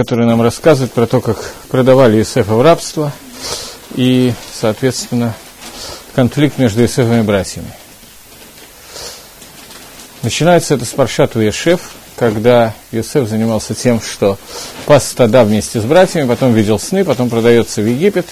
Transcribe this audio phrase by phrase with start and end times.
[0.00, 1.36] который нам рассказывает про то, как
[1.68, 3.12] продавали Иосифа в рабство
[3.94, 5.34] и, соответственно,
[6.14, 7.70] конфликт между Иосифом и братьями.
[10.22, 14.38] Начинается это с Паршату Ешев, когда Иосиф занимался тем, что
[14.86, 18.24] пас стада вместе с братьями, потом видел сны, потом продается в Египет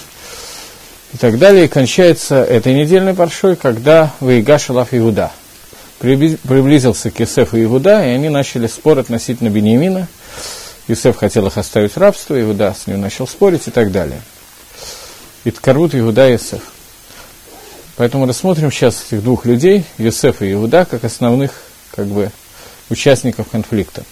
[1.13, 1.67] и так далее.
[1.67, 5.33] И кончается этой недельной паршой, когда Ваига Шалаф Иуда.
[5.99, 10.09] Приблизился к Иосифу и Иуда, и они начали спор относительно Бениамина.
[10.89, 14.23] Иосиф хотел их оставить в рабство, Иуда с ним начал спорить и так далее.
[15.45, 16.63] И Ткарут Иуда и Иосиф.
[17.97, 21.53] Поэтому рассмотрим сейчас этих двух людей, Иосифа и Иуда, как основных
[21.91, 22.31] как бы,
[22.89, 24.05] участников конфликта.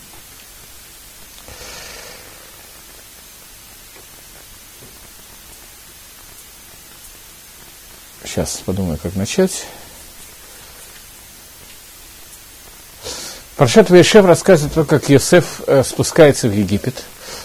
[8.24, 9.64] Сейчас подумаю, как начать.
[13.56, 17.04] Паршат Вейшев рассказывает то, как Йосеф э, спускается в Египет.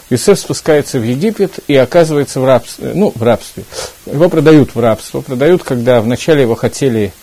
[0.09, 2.91] Йосеф спускается в Египет и оказывается в рабстве.
[2.93, 3.63] Ну, в рабстве.
[4.05, 5.21] Его продают в рабство.
[5.21, 7.13] Продают, когда вначале его хотели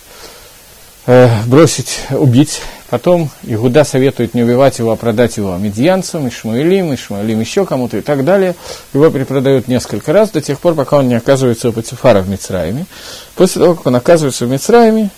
[1.05, 2.63] э, бросить, убить.
[2.89, 8.01] Потом Игуда советует не убивать его, а продать его медианцам, Ишмаилим, Ишмаилим еще кому-то и
[8.01, 8.55] так далее.
[8.95, 12.87] Его перепродают несколько раз до тех пор, пока он не оказывается у Патифара в Мицраиме.
[13.35, 15.11] После того, как он оказывается в Мицраиме,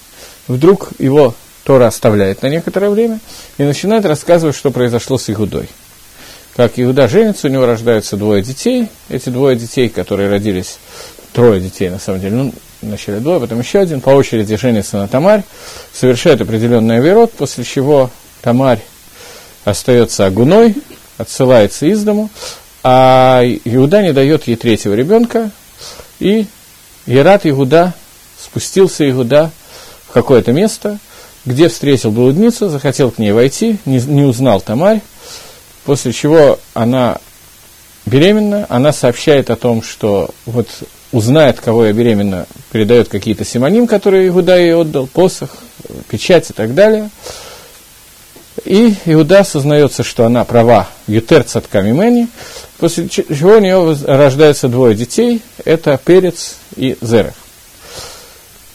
[0.49, 3.21] вдруг его Тора оставляет на некоторое время
[3.59, 5.69] и начинает рассказывать, что произошло с Игудой.
[6.57, 8.89] Как Иуда женится, у него рождаются двое детей.
[9.09, 10.79] Эти двое детей, которые родились,
[11.33, 15.09] трое детей на самом деле, ну, вначале двое, потом еще один, по очереди женится на
[15.09, 15.43] Тамарь,
[15.93, 18.11] совершает определенный оверот, после чего
[18.43, 18.81] Тамарь
[19.65, 20.75] остается огуной,
[21.19, 22.31] отсылается из дому,
[22.83, 25.51] а Иуда не дает ей третьего ребенка,
[26.19, 26.47] и
[27.07, 27.93] Ират Иуда,
[28.43, 29.51] спустился Иуда
[30.09, 30.99] в какое-то место,
[31.45, 35.01] где встретил блудницу, захотел к ней войти, не, не узнал Тамарь,
[35.85, 37.19] после чего она
[38.07, 40.69] беременна, она сообщает о том, что вот
[41.13, 45.51] узнает, кого я беременна, передает какие-то симоним, которые Иуда ей отдал, посох,
[46.09, 47.11] печать и так далее.
[48.65, 52.29] И Иуда осознается, что она права Ютер Цатками Мэни,
[52.79, 57.35] после чего у нее рождаются двое детей, это Перец и Зерах.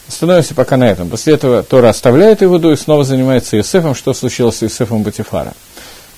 [0.08, 1.08] Остановимся пока на этом.
[1.08, 5.52] После этого Тора оставляет Иуду и снова занимается Иосифом, что случилось с Иосифом Батифара.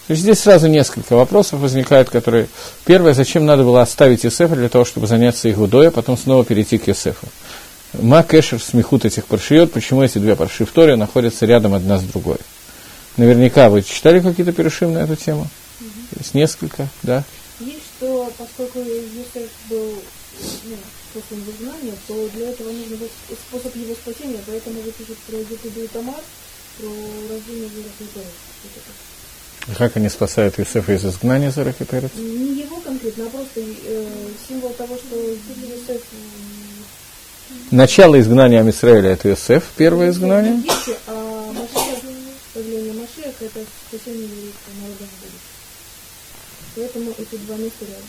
[0.06, 2.49] То есть здесь сразу несколько вопросов возникает, которые...
[2.84, 6.78] Первое, зачем надо было оставить Иосифа для того, чтобы заняться Игудой, а потом снова перейти
[6.78, 7.26] к Иосифу.
[7.94, 12.03] Ма Кэшер смехут этих паршиот, почему эти две парши в Торе находятся рядом одна с
[12.03, 12.38] другой.
[13.16, 15.49] Наверняка вы читали какие-то перешим на эту тему?
[15.81, 15.88] Угу.
[16.19, 17.25] Есть несколько, да?
[17.60, 19.94] Есть, что поскольку Иосиф был
[20.65, 20.76] ну,
[21.13, 22.99] после изгнания, то для этого нужен
[23.49, 26.23] способ его спасения, поэтому вы пишете про Египет и Тамар,
[26.79, 26.89] про
[27.31, 27.93] рождение Зерах
[29.77, 31.51] как они спасают Иосифа из изгнания
[31.85, 32.11] Перец?
[32.17, 34.07] Не его конкретно, а просто э,
[34.49, 36.03] символ того, что Иосиф...
[37.71, 40.55] Начало изгнания Амисраэля– это Иосиф, первое изгнание.
[40.55, 41.99] Вещи, а Машех,
[42.55, 45.41] появление Машех– это спасение еврейского народа в.
[46.77, 48.05] Поэтому эти два места рядом.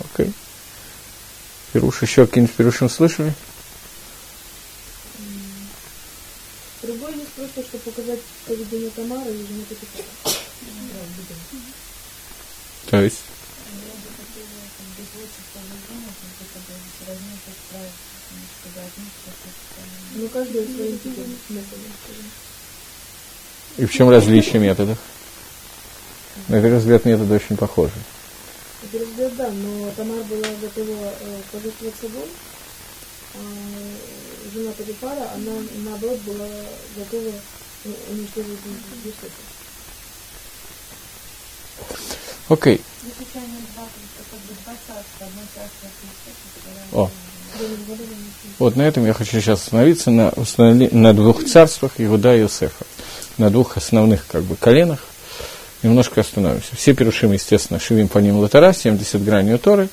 [0.00, 0.26] Окей.
[0.26, 0.32] Okay.
[1.74, 3.34] Пируш, еще какие-нибудь Пирушим слышали?
[6.82, 10.04] Другой есть просто, чтобы показать поведение Тамара и жены Патифара.
[12.90, 13.22] То есть?
[20.14, 21.00] Ну, каждый своим
[23.78, 24.98] И в чем различие методов?
[26.46, 27.94] На первый взгляд, методы очень похожи.
[28.94, 32.28] Взгляд, да, но Тамар была готова э, пожертвовать собой,
[33.34, 33.38] а
[34.52, 35.52] жена Падипара, она,
[35.84, 36.46] наоборот, была
[36.96, 37.32] готова
[38.10, 38.58] уничтожить
[39.04, 39.26] Юсефа.
[42.48, 42.80] Окей.
[46.92, 47.10] О.
[48.58, 52.84] Вот на этом я хочу сейчас остановиться на, на двух царствах Иуда и Иосифа,
[53.38, 55.00] на двух основных как бы коленах.
[55.84, 56.74] Немножко остановимся.
[56.76, 59.88] Все перушим, естественно, Шивим по ним Латара, 70 граней Торы.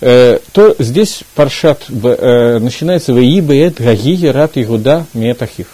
[0.00, 5.66] Э, то здесь паршат э, начинается в Иибеет Гаги Ерат Игуда Метахив.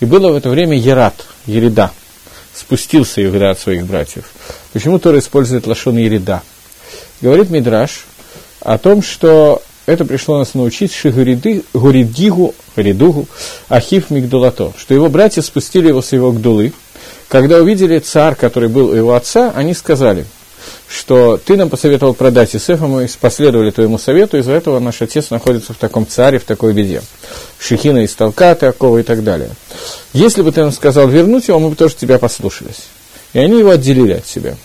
[0.00, 1.92] И было в это время Ерат, Ерида–
[2.58, 4.24] спустился Иуда от своих братьев.
[4.72, 6.42] Почему Тора использует лашон Ерида?
[7.20, 8.04] Говорит Мидраш
[8.60, 13.26] о том, что это пришло нас научить Шигуридигу, Гуридугу,
[13.68, 16.72] Ахив Мигдулато, что его братья спустили его с его гдулы.
[17.28, 20.24] Когда увидели царь, который был у его отца, они сказали–
[20.88, 25.74] что ты нам посоветовал продать Исефа, мы последовали твоему совету, из-за этого наш отец находится
[25.74, 27.02] в таком царе, в такой беде.
[27.58, 29.50] Шехина из толка такого и так далее.
[30.12, 32.86] Если бы ты нам сказал вернуть его, мы бы тоже тебя послушались.
[33.34, 34.56] И они его отделили от себя.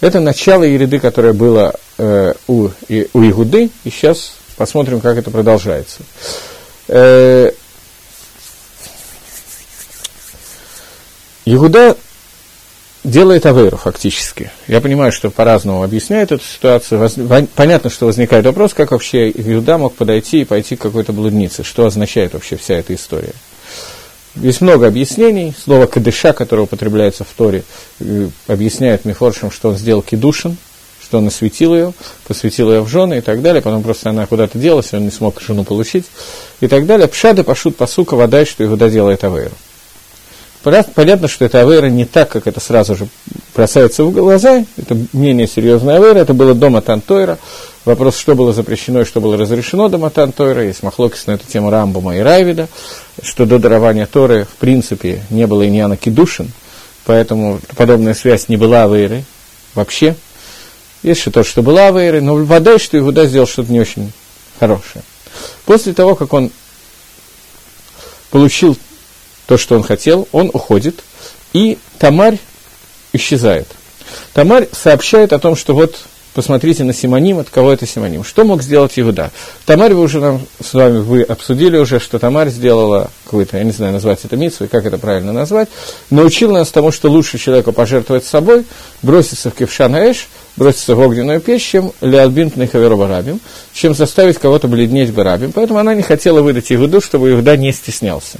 [0.00, 5.30] Это начало ереды, которое было э, у, и, у Игуды, и сейчас посмотрим, как это
[5.30, 6.00] продолжается.
[6.88, 7.52] Э,
[11.54, 11.96] Игуда
[13.04, 14.50] делает Авейру фактически.
[14.66, 17.00] Я понимаю, что по-разному объясняют эту ситуацию.
[17.00, 17.14] Воз...
[17.54, 21.64] Понятно, что возникает вопрос, как вообще Иуда мог подойти и пойти к какой-то блуднице.
[21.64, 23.32] Что означает вообще вся эта история.
[24.34, 25.54] Есть много объяснений.
[25.64, 27.64] Слово «кадыша», которое употребляется в Торе,
[28.00, 30.58] э, объясняет Мифоршем, что он сделал кедушин,
[31.02, 31.94] что он осветил ее,
[32.26, 35.40] посвятил ее в жены и так далее, потом просто она куда-то делась, он не смог
[35.40, 36.04] жену получить
[36.60, 37.08] и так далее.
[37.08, 39.54] Пшады пашут посука, вода, что Иуда делает Авейру.
[40.62, 43.08] Понятно, что это Авейра не так, как это сразу же
[43.54, 47.38] бросается в глаза, это менее серьезная Авейра, это было дома Тантойра,
[47.84, 51.70] вопрос, что было запрещено и что было разрешено дома Тантойра, есть махлокис на эту тему
[51.70, 52.68] Рамбума и Райвида,
[53.22, 56.50] что до дарования Торы, в принципе, не было и Иньяна Кедушин,
[57.04, 59.24] поэтому подобная связь не была Авейрой
[59.74, 60.16] вообще.
[61.04, 64.12] Есть еще то, что была Авейрой, но вода, что Иуда сделал что-то не очень
[64.58, 65.04] хорошее.
[65.64, 66.50] После того, как он
[68.30, 68.76] получил
[69.48, 71.02] то, что он хотел, он уходит,
[71.54, 72.38] и Тамарь
[73.14, 73.66] исчезает.
[74.34, 75.98] Тамарь сообщает о том, что вот
[76.34, 78.24] посмотрите на Симоним, от кого это Симоним.
[78.24, 79.30] Что мог сделать Иуда?
[79.64, 83.70] Тамарь, вы уже нам с вами вы обсудили уже, что Тамарь сделала какую-то, я не
[83.70, 85.68] знаю, назвать это митсвой, как это правильно назвать,
[86.10, 88.66] научила нас тому, что лучше человеку пожертвовать собой,
[89.00, 93.40] броситься в кевшан эш, броситься в огненную печь, чем леалбинт нехаверу барабим,
[93.72, 95.52] чем заставить кого-то бледнеть барабим.
[95.52, 98.38] Поэтому она не хотела выдать Иуду, чтобы Иуда не стеснялся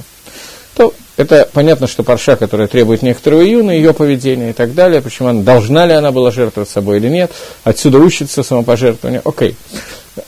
[0.75, 5.29] то это понятно, что парша, которая требует некоторого июна, ее поведения и так далее, почему
[5.29, 7.31] она, должна ли она была жертвовать собой или нет,
[7.63, 9.55] отсюда учится самопожертвование, окей.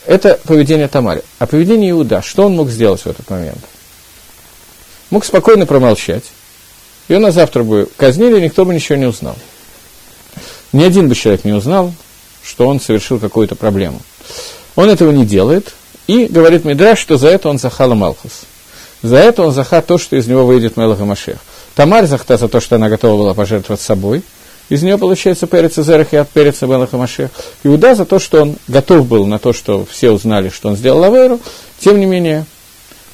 [0.06, 1.22] Это поведение Тамари.
[1.40, 3.60] А поведение Иуда, что он мог сделать в этот момент?
[5.10, 6.24] Мог спокойно промолчать,
[7.08, 9.36] ее на завтра бы казнили, никто бы ничего не узнал.
[10.74, 11.94] Ни один бы человек не узнал,
[12.44, 14.02] что он совершил какую-то проблему.
[14.76, 15.74] Он этого не делает,
[16.08, 18.42] и говорит Мидраш, что за это он захала Малхус.
[19.02, 21.38] За это он заха то, что из него выйдет Мелах и Машех.
[21.76, 24.24] Тамарь захта за то, что она готова была пожертвовать собой.
[24.70, 27.30] Из нее получается перец и зерах и от переца Мелах Машех.
[27.64, 31.04] Иуда за то, что он готов был на то, что все узнали, что он сделал
[31.04, 31.40] Аверу.
[31.80, 32.46] Тем не менее,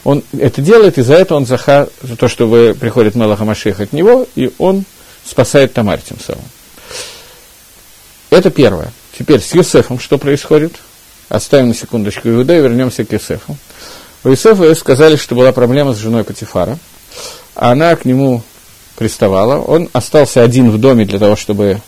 [0.03, 3.79] он это делает, и за это он заха за то, что вы, приходит Мелах Машех
[3.79, 4.83] от него, и он
[5.25, 6.45] спасает Тамарь тем самым.
[8.29, 8.91] Это первое.
[9.17, 10.73] Теперь с Юсефом что происходит?
[11.29, 13.57] Оставим на секундочку Иуда и вернемся к Юсефу.
[14.23, 16.77] У Исефа сказали, что была проблема с женой Патифара.
[17.55, 18.41] Она к нему
[18.97, 19.59] приставала.
[19.59, 21.81] Он остался один в доме для того, чтобы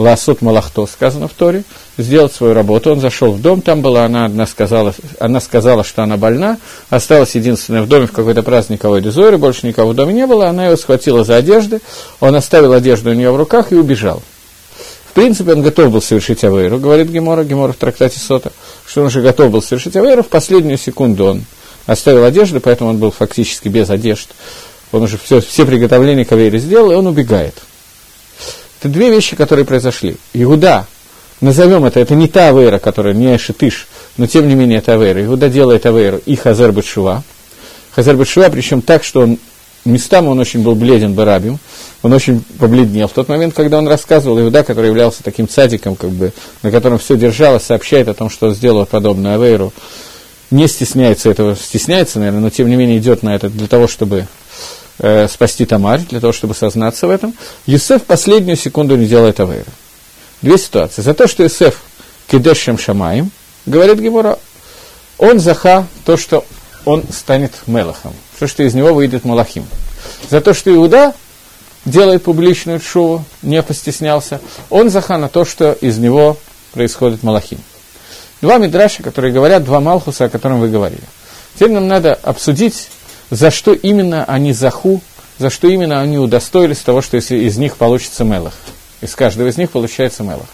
[0.00, 1.62] ласут малахто, сказано в Торе,
[1.98, 2.90] сделать свою работу.
[2.90, 6.58] Он зашел в дом, там была она, одна сказала, она сказала, что она больна,
[6.88, 10.48] осталась единственная в доме в какой-то праздник праздниковой дезоре, больше никого в доме не было,
[10.48, 11.80] она его схватила за одежды,
[12.18, 14.22] он оставил одежду у нее в руках и убежал.
[15.10, 18.52] В принципе, он готов был совершить Авейру, говорит Гемора, Гемора в трактате Сота,
[18.86, 21.44] что он уже готов был совершить Авейру, в последнюю секунду он
[21.86, 24.30] оставил одежду, поэтому он был фактически без одежд.
[24.92, 27.54] Он уже все, все приготовления к Авере сделал, и он убегает.
[28.80, 30.16] Это две вещи, которые произошли.
[30.32, 30.86] Иуда,
[31.40, 33.86] назовем это, это не та Авера, которая не Шитыш,
[34.16, 35.24] но тем не менее это Авера.
[35.24, 37.22] Иуда делает Аверу и Хазар Батшува.
[37.94, 39.38] Хазар Батшува, причем так, что он
[39.84, 41.58] местами он очень был бледен Барабим,
[42.02, 43.08] он очень побледнел.
[43.08, 46.32] В тот момент, когда он рассказывал, Иуда, который являлся таким цадиком, как бы,
[46.62, 49.72] на котором все держалось, сообщает о том, что сделал подобное Авейру,
[50.50, 54.26] не стесняется этого, стесняется, наверное, но тем не менее идет на это для того, чтобы
[54.98, 57.34] э, спасти Тамарь, для того, чтобы сознаться в этом.
[57.66, 59.70] Юсеф последнюю секунду не делает Авейра.
[60.42, 61.02] Две ситуации.
[61.02, 61.82] За то, что Юсеф
[62.28, 63.30] кидешем шамаем,
[63.66, 64.38] говорит Гемора,
[65.18, 66.44] он заха то, что
[66.84, 69.66] он станет мелахом, то, что из него выйдет малахим.
[70.30, 71.14] За то, что Иуда
[71.84, 74.40] делает публичную шоу, не постеснялся,
[74.70, 76.38] он заха на то, что из него
[76.72, 77.58] происходит малахим.
[78.40, 81.02] Два мидраша, которые говорят, два Малхуса, о котором вы говорили.
[81.54, 82.88] Теперь нам надо обсудить,
[83.28, 85.02] за что именно они заху,
[85.38, 88.54] за что именно они удостоились того, что из, из них получится Мелах.
[89.02, 90.46] Из каждого из них получается Мелах.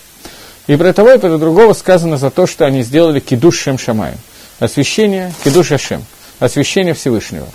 [0.67, 4.19] И про того и про другого сказано за то, что они сделали кидуш Шем Шамаем.
[4.59, 6.05] Освящение, кидуш Ашем.
[6.41, 7.47] Освящение Всевышнего.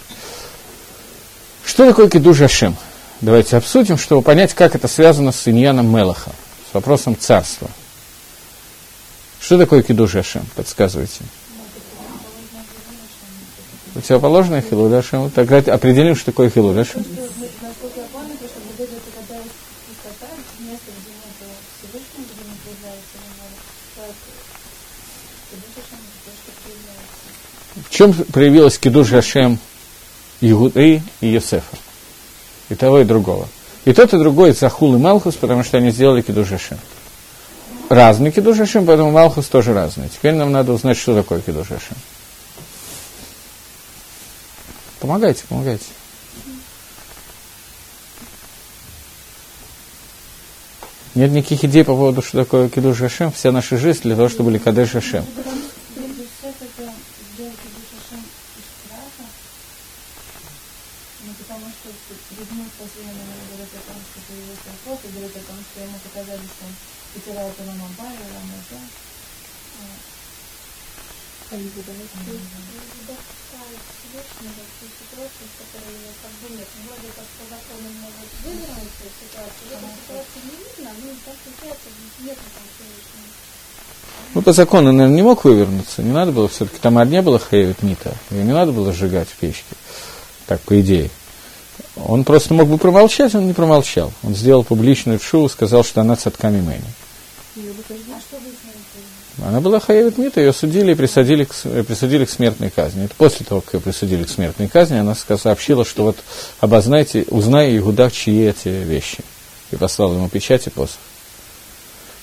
[1.66, 2.78] Что такое кидуш Ашем?
[3.20, 6.32] Давайте обсудим, чтобы понять, как это связано с иньяном Мелаха,
[6.72, 7.70] с вопросом царства–
[9.42, 10.46] что такое кидуш Ашем?
[10.56, 11.24] Подсказывайте.
[13.94, 15.30] Противоположное хилуд Ашем.
[15.32, 17.04] Тогда определим, что такое хилуд Ашем.
[27.76, 29.60] В чем проявилась кидуш Ашем
[30.40, 31.78] Игуды и Йосефа?
[32.70, 33.50] И того, и другого.
[33.84, 36.78] И тот, и другой Захул и Малхус, потому что они сделали кидуш Ашем.
[37.92, 40.10] Разный кидуш Ашем, поэтому Малхус тоже разный.
[40.10, 41.98] Теперь нам надо узнать, что такое кидуш Ашем.
[45.00, 45.86] Помогайте, помогайте.
[51.14, 53.32] Нет никаких идей по поводу, что такое Кидуш Хашем.
[53.32, 55.26] Вся наша жизнь для того, чтобы были Кадеш Хашем.
[73.62, 76.70] Задавали Всевышнего в ту ситуацию, в которой его как нет.
[76.86, 79.66] Вроде как по законам могут вывернуть эту ситуацию.
[79.68, 81.88] В этой ситуации не видно, ну так получается,
[82.20, 83.30] нет там Всевышнего.
[84.34, 86.02] Ну, по закону, наверное, не мог вывернуться.
[86.02, 88.16] Не надо было все-таки, там не было хейвит мита.
[88.32, 89.76] Ее не надо было сжигать в печке.
[90.48, 91.10] Так, по идее.
[91.98, 94.12] Он просто мог бы промолчать, он не промолчал.
[94.24, 96.82] Он сделал публичную шоу, сказал, что она цатками Мэни.
[99.44, 101.54] Она была хаевит мита, ее судили и присудили к,
[101.84, 103.06] присудили к смертной казни.
[103.06, 106.18] Это после того, как ее присудили к смертной казни, она сообщила, что вот
[106.60, 109.20] обознайте, узнай Игуда, чьи эти вещи.
[109.72, 111.00] И послала ему печать и посох.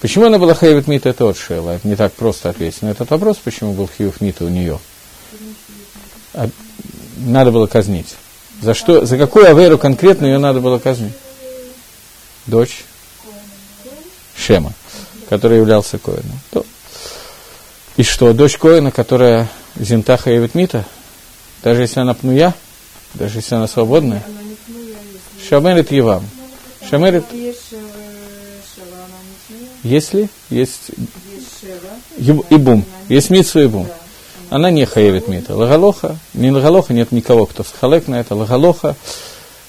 [0.01, 1.73] Почему она была хаевит мита, это от Шела.
[1.73, 4.79] Это не так просто ответить на этот вопрос, почему был хиев мита у нее.
[6.35, 6.49] А,
[7.17, 8.15] надо было казнить.
[8.63, 11.15] За что, за какую аверу конкретно ее надо было казнить?
[12.47, 12.85] Дочь
[14.37, 14.73] Шема,
[15.29, 16.39] который являлся Коином.
[16.51, 16.65] То
[17.97, 20.85] и что, дочь Коина, которая Зинтаха и Мита,
[21.65, 22.55] даже если она пнуя,
[23.15, 24.23] даже если она свободная,
[25.49, 26.25] Шамерит Евам.
[26.89, 27.25] Шамерит...
[29.83, 30.91] Если есть
[32.19, 33.89] Ибум, есть Митсу Ибум.
[34.51, 35.55] Она не хаевит мита.
[35.55, 38.35] Лагалоха, не лагалоха, нет никого, кто схалек на это.
[38.35, 38.97] Лагалоха,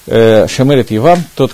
[0.06, 1.54] Шамерит Евам, тот,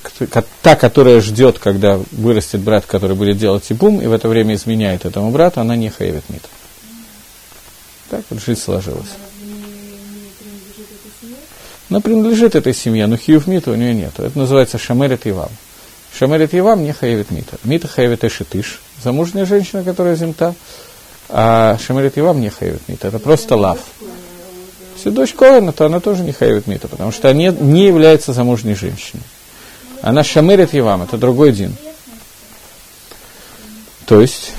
[0.62, 5.06] та, которая ждет, когда вырастет брат, который будет делать Ибум, и в это время изменяет
[5.06, 6.48] этому брату, она не хаевит мита.
[8.10, 9.10] Так вот жизнь сложилась.
[11.90, 14.14] Она принадлежит этой семье, но хиюв мита у нее нет.
[14.18, 15.50] Это называется шамерит ивам.
[16.18, 17.58] Шамерит ивам не хаевит мита.
[17.64, 20.56] Мита хаевит эшетыш, замужняя женщина, которая земта,
[21.30, 23.10] а шамерит ивам не хаевит мита.
[23.10, 23.80] Это просто лав.
[25.06, 28.74] Если дочь Коэна, то она тоже не хаевит мита, потому что она не, является замужней
[28.74, 29.22] женщиной.
[30.02, 31.76] Она шамерит ивам, это другой дин.
[34.08, 34.54] То есть,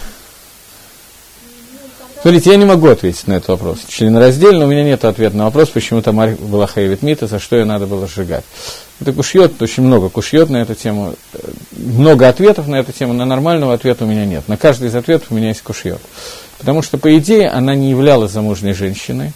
[2.23, 3.79] Смотрите, я не могу ответить на этот вопрос.
[3.89, 7.65] Членораздельно у меня нет ответа на вопрос, почему Тамар была хаевит мита, за что ее
[7.65, 8.45] надо было сжигать.
[9.01, 11.15] Это кушьет, очень много кушьет на эту тему,
[11.73, 14.49] много ответов на эту тему, на нормального ответа у меня нет.
[14.49, 16.01] На каждый из ответов у меня есть кушьет.
[16.59, 19.33] Потому что, по идее, она не являлась замужней женщиной.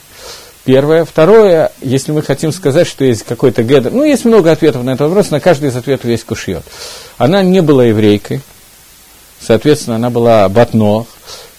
[0.65, 1.05] Первое.
[1.05, 5.09] Второе, если мы хотим сказать, что есть какой-то гедер, ну, есть много ответов на этот
[5.09, 6.63] вопрос, на каждый из ответов есть кушьет.
[7.17, 8.41] Она не была еврейкой,
[9.41, 11.07] соответственно, она была батнох,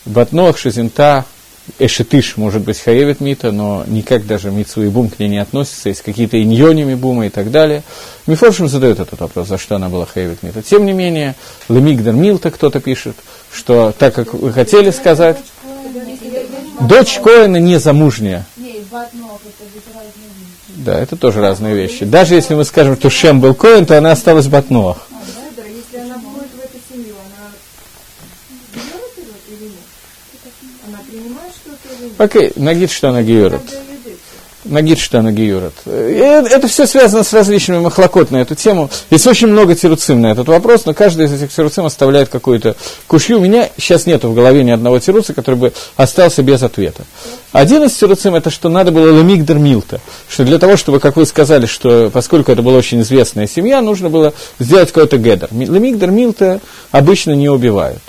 [0.05, 1.25] Батнох, Шизинта,
[1.77, 5.89] Эшетыш, может быть, хаевит мита, но никак даже Мицу и Бум к ней не относится,
[5.89, 7.83] есть какие-то иньоними Бума и так далее.
[8.25, 10.63] Мифоршим задает этот вопрос, за что она была хаевит мита.
[10.63, 11.35] Тем не менее,
[11.69, 13.15] Лемигдер Милта кто-то пишет,
[13.53, 15.37] что так как вы хотели сказать,
[16.79, 18.45] дочь Коина не замужняя.
[20.77, 22.05] Да, это тоже разные вещи.
[22.05, 25.07] Даже если мы скажем, что Шем был Коин, то она осталась Батнох.
[32.17, 33.63] Окей, нагид, что она геюрат.
[34.65, 35.73] Нагид, что она геюрат.
[35.85, 38.89] Это все связано с различными махлокот на эту тему.
[39.09, 42.75] Есть очень много тируцим на этот вопрос, но каждый из этих тируцим оставляет какую-то
[43.07, 43.39] кушью.
[43.39, 47.03] У меня сейчас нет в голове ни одного тируца, который бы остался без ответа.
[47.51, 49.99] Один из тируцим это что надо было лемигдер милта,
[50.29, 54.09] что для того, чтобы, как вы сказали, что поскольку это была очень известная семья, нужно
[54.09, 55.49] было сделать какой-то гедер.
[55.51, 58.01] Лемигдер милта обычно не убивают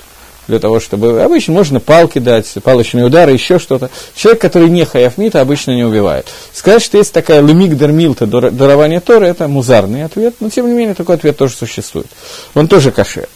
[0.49, 1.23] для того, чтобы...
[1.23, 3.91] Обычно можно палки дать, палочные удары, еще что-то.
[4.15, 6.29] Человек, который не хаяфмита, обычно не убивает.
[6.53, 10.95] Сказать, что есть такая лемик дармилта, дарование Торы, это музарный ответ, но тем не менее
[10.95, 12.09] такой ответ тоже существует.
[12.55, 13.29] Он тоже каше.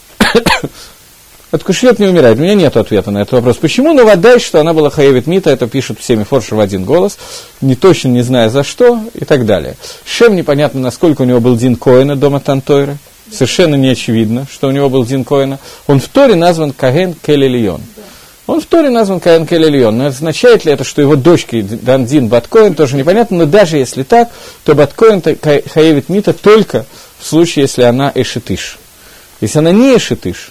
[1.53, 2.39] От кушет не умирает.
[2.39, 3.57] У меня нет ответа на этот вопрос.
[3.57, 3.93] Почему?
[3.93, 7.19] Но вода, что она была хаевит мита, это пишут всеми форши в один голос,
[7.61, 9.77] не точно не зная за что и так далее.
[10.05, 12.99] Шем непонятно, насколько у него был Дин Коина дома Тантойры
[13.31, 15.59] совершенно не очевидно, что у него был Дин Коина.
[15.87, 17.81] Он в Торе назван Каген Келелион.
[18.47, 19.99] Он в Торе назван Каэн Келелион.
[19.99, 23.39] Но означает ли это, что его дочке дан Дин Баткоин, тоже непонятно.
[23.39, 24.31] Но даже если так,
[24.65, 26.87] то Баткоин хаевит Мита только
[27.19, 28.79] в случае, если она Эшетыш.
[29.41, 30.51] Если она не Эшетыш,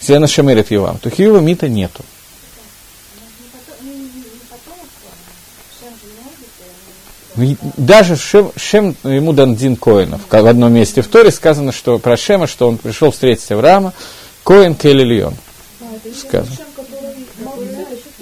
[0.00, 2.04] если она Шамерит Евам, то Хиева Мита нету.
[7.76, 10.20] Даже Шем, Шем ему дан Дин Коинов.
[10.28, 13.92] В одном месте в Торе сказано, что про Шема, что он пришел встретить Авраама,
[14.44, 15.34] Коин Келильон.
[16.16, 16.56] сказано.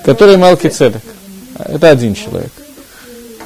[0.05, 1.03] Который Малки Цедек.
[1.59, 2.53] Это один человек.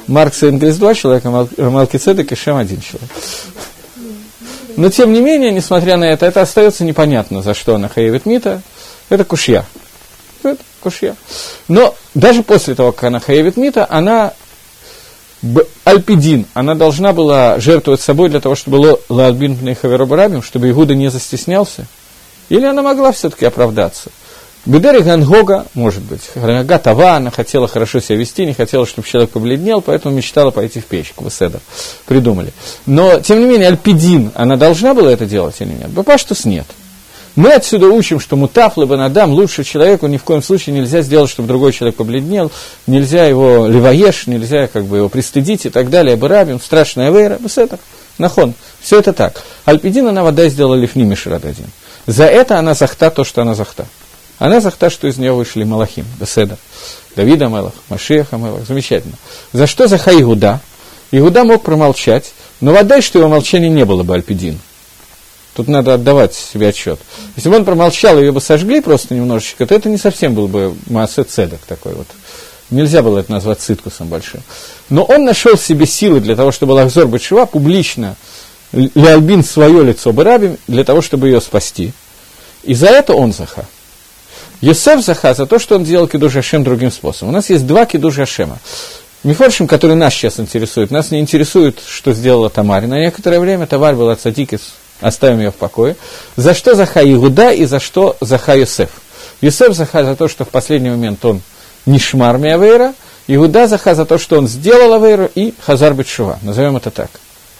[0.07, 3.09] Маркс и Энгельс два человека, Малки Цедек и Шем один человек.
[4.75, 8.61] Но тем не менее, несмотря на это, это остается непонятно, за что она хаевит мита.
[9.09, 9.65] Это кушья.
[10.41, 11.15] Это кушья.
[11.67, 14.33] Но даже после того, как она хаевит мита, она
[15.83, 21.85] Альпидин, она должна была жертвовать собой для того, чтобы Лаадбин Хаверобарабим, чтобы Игуда не застеснялся?
[22.49, 24.09] Или она могла все-таки оправдаться?
[24.65, 29.31] Бедери Гангога, может быть, Ганга Това, она хотела хорошо себя вести, не хотела, чтобы человек
[29.31, 31.59] побледнел, поэтому мечтала пойти в печку, в Седер,
[32.05, 32.53] придумали.
[32.85, 35.89] Но, тем не менее, Альпидин, она должна была это делать или нет?
[35.89, 36.65] Бапаштус нет.
[37.35, 41.47] Мы отсюда учим, что мутаф лабанадам, лучше человеку ни в коем случае нельзя сделать, чтобы
[41.47, 42.51] другой человек побледнел,
[42.85, 47.79] нельзя его левоешь, нельзя как бы его пристыдить и так далее, барабим, страшная вера, это
[48.19, 49.41] нахон, все это так.
[49.65, 51.65] Альпидин она вода сделала лифни Мишрададин.
[52.05, 53.87] За это она захта то, что она захта.
[54.37, 56.57] Она захта, что из нее вышли Малахим, Беседа,
[57.15, 59.15] Давида Мелах, Машеха Мелах, замечательно.
[59.53, 60.59] За что заха Игуда?
[61.11, 64.59] Игуда мог промолчать, но вода, что его молчания не было бы Альпидин.
[65.55, 66.99] Тут надо отдавать себе отчет.
[67.35, 70.75] Если бы он промолчал, ее бы сожгли просто немножечко, то это не совсем был бы
[70.87, 72.07] масса цедок такой вот.
[72.71, 74.41] Нельзя было это назвать циткусом большим.
[74.89, 78.15] Но он нашел в себе силы для того, чтобы Лахзор Бачева публично
[78.71, 81.93] Леальбин свое лицо Барабим для того, чтобы ее спасти.
[82.63, 83.65] И за это он заха.
[84.61, 87.29] Йосеф заха за то, что он делал кидуш Ашем другим способом.
[87.29, 88.57] У нас есть два кидуш Ашема.
[89.23, 92.87] Мифоршим, который нас сейчас интересует, нас не интересует, что сделала Тамари.
[92.87, 94.61] На некоторое время Таварь была цадикис
[95.03, 95.95] оставим ее в покое.
[96.35, 98.89] За что Заха Иуда и за что Заха Юсеф?
[99.41, 101.41] Юсеф Заха за то, что в последний момент он
[101.85, 102.93] не шмар Миавейра,
[103.27, 106.39] Иуда Заха за то, что он сделал Авейру и Хазар Бетшува.
[106.41, 107.09] Назовем это так.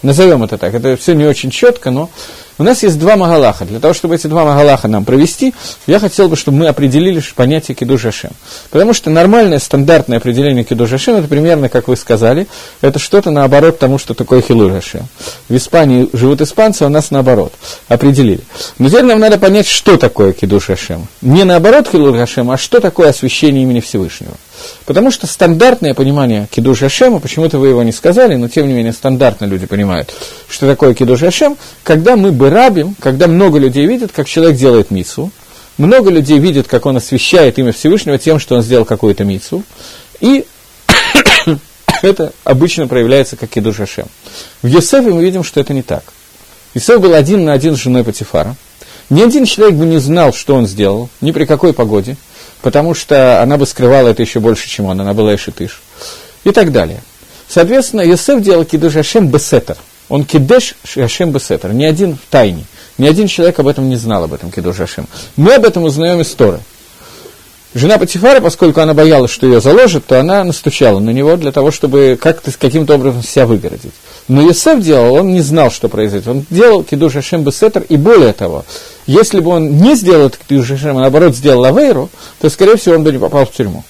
[0.01, 0.73] Назовем это так.
[0.73, 2.09] Это все не очень четко, но
[2.57, 3.65] у нас есть два Магалаха.
[3.65, 5.53] Для того, чтобы эти два Магалаха нам провести,
[5.88, 8.31] я хотел бы, чтобы мы определили понятие Кидуш Ашем.
[8.69, 12.47] Потому что нормальное, стандартное определение Кидуш Ашем, это примерно, как вы сказали,
[12.82, 15.08] это что-то наоборот тому, что такое Хилур Ашем.
[15.49, 17.54] В Испании живут испанцы, а у нас наоборот.
[17.88, 18.41] Определили.
[18.78, 21.08] Но теперь нам надо понять, что такое Кидуш Ашем.
[21.21, 24.34] Не наоборот Хилур Ашем, а что такое освящение имени Всевышнего.
[24.86, 28.93] Потому что стандартное понимание Кидуш Ашема, почему-то вы его не сказали, но тем не менее
[28.93, 30.13] стандартно люди понимают,
[30.49, 34.91] что такое Кидуш Ашем, когда мы бы рабим, когда много людей видят, как человек делает
[34.91, 35.32] мицу,
[35.77, 39.63] много людей видят, как он освещает имя Всевышнего тем, что он сделал какую-то мицу,
[40.19, 40.45] и
[42.01, 44.08] это обычно проявляется как Ашем.
[44.62, 46.03] В Йосефе мы видим, что это не так.
[46.73, 48.56] Йосеф был один на один с женой Патифара.
[49.10, 52.15] Ни один человек бы не знал, что он сделал, ни при какой погоде–
[52.63, 55.82] потому что она бы скрывала это еще больше, чем он, она была Эшитыш.
[56.45, 57.03] И так далее.
[57.47, 59.77] Соответственно, Йосеф делал кидуш Ашем Бесетер.
[60.10, 62.66] Он кидеш Ашем Бесетер, не один в тайне.
[62.98, 65.08] Ни один человек об этом не знал, об этом кидуш Ашем.
[65.36, 66.60] Мы об этом узнаем из Торы.
[67.76, 71.72] Жена Патифара, поскольку она боялась, что ее заложат, то она настучала на него для того,
[71.72, 73.94] чтобы как-то, каким-то образом себя выгородить.
[74.28, 76.28] Но Юсеф делал, он не знал, что произойдет.
[76.28, 78.63] Он делал кидуш Ашем Бесетер, и более того,
[79.08, 82.96] если бы он не сделал этот кидуш Ашем, а наоборот сделал Авейру, то, скорее всего,
[82.96, 83.84] он бы не попал в тюрьму.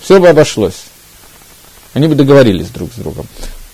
[0.00, 0.84] Все бы обошлось.
[1.92, 3.26] Они бы договорились друг с другом.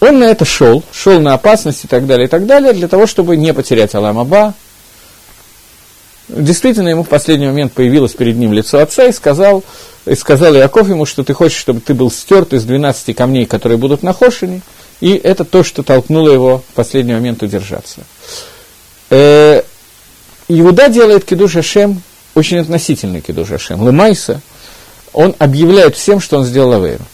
[0.02, 3.06] Он на это шел, шел на опасность и так далее, и так далее, для того,
[3.06, 4.54] чтобы не потерять Аламаба,
[6.28, 9.62] Действительно, ему в последний момент появилось перед ним лицо отца и сказал,
[10.06, 13.76] и сказал Яков ему, что ты хочешь, чтобы ты был стерт из 12 камней, которые
[13.76, 14.62] будут на Хошине,
[15.00, 18.00] и это то, что толкнуло его в последний момент удержаться.
[19.10, 19.62] Э,
[20.48, 22.02] Иуда делает кидуш Ашем,
[22.34, 23.86] очень относительный кидуш Ашем.
[23.86, 24.40] Лемайса,
[25.12, 27.04] он объявляет всем, что он сделал Авейру.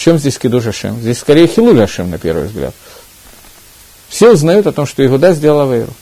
[0.00, 0.64] Чем здесь кидуш?
[0.64, 2.74] Здесь скорее Хилуль Ашем, на первый взгляд.
[4.08, 5.92] Все узнают о том, что Иуда сделал Авейру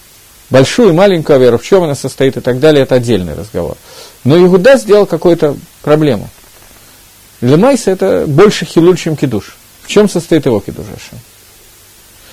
[0.51, 3.77] большую и маленькую веру, в чем она состоит и так далее, это отдельный разговор.
[4.23, 6.31] Но Иуда сделал какую-то проблему.
[7.41, 9.57] Для Майса это больше хилуль, чем кидуш.
[9.83, 11.19] В чем состоит его кидушашем?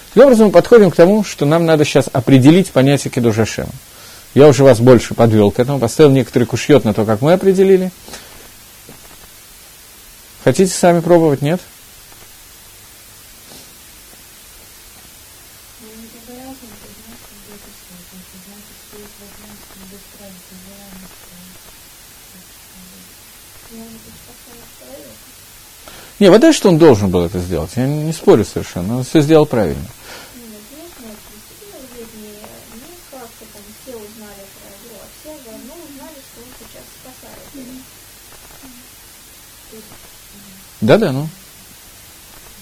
[0.09, 3.71] Таким образом, мы подходим к тому, что нам надо сейчас определить понятие кидушашема.
[4.35, 7.91] Я уже вас больше подвел к этому, поставил некоторый кушьет на то, как мы определили.
[10.45, 11.59] Хотите сами пробовать, нет?
[26.19, 27.71] Не, вода, что он должен был это сделать.
[27.75, 28.97] Я не спорю совершенно.
[28.97, 29.87] Он все сделал правильно.
[40.85, 41.27] Да-да, ну.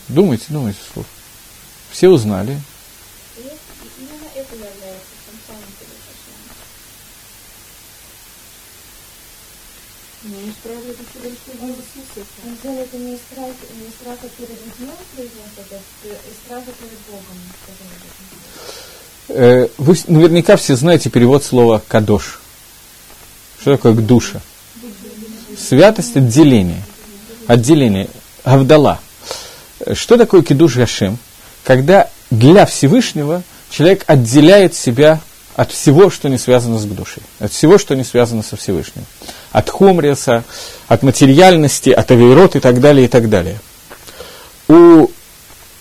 [0.07, 1.05] Думайте, думайте вслух.
[1.91, 2.57] Все узнали.
[10.23, 11.37] Ну, он справил это всего лишь
[12.61, 16.99] сделал это не из страха, не из страха перед людьми произнес это, а страха перед
[17.09, 17.37] Богом.
[19.27, 22.39] Э, вы наверняка все знаете перевод слова «кадош».
[23.59, 24.41] Что такое «гдуша»?
[25.59, 26.83] Святость отделение.
[27.47, 28.07] Отделение.
[28.43, 28.99] Авдала.
[29.93, 31.17] Что такое кидуш Гашем?
[31.63, 35.19] Когда для Всевышнего человек отделяет себя
[35.55, 39.05] от всего, что не связано с душей, от всего, что не связано со Всевышним,
[39.51, 40.43] от хумриса,
[40.87, 43.59] от материальности, от авейрот и так далее, и так далее.
[44.67, 45.09] У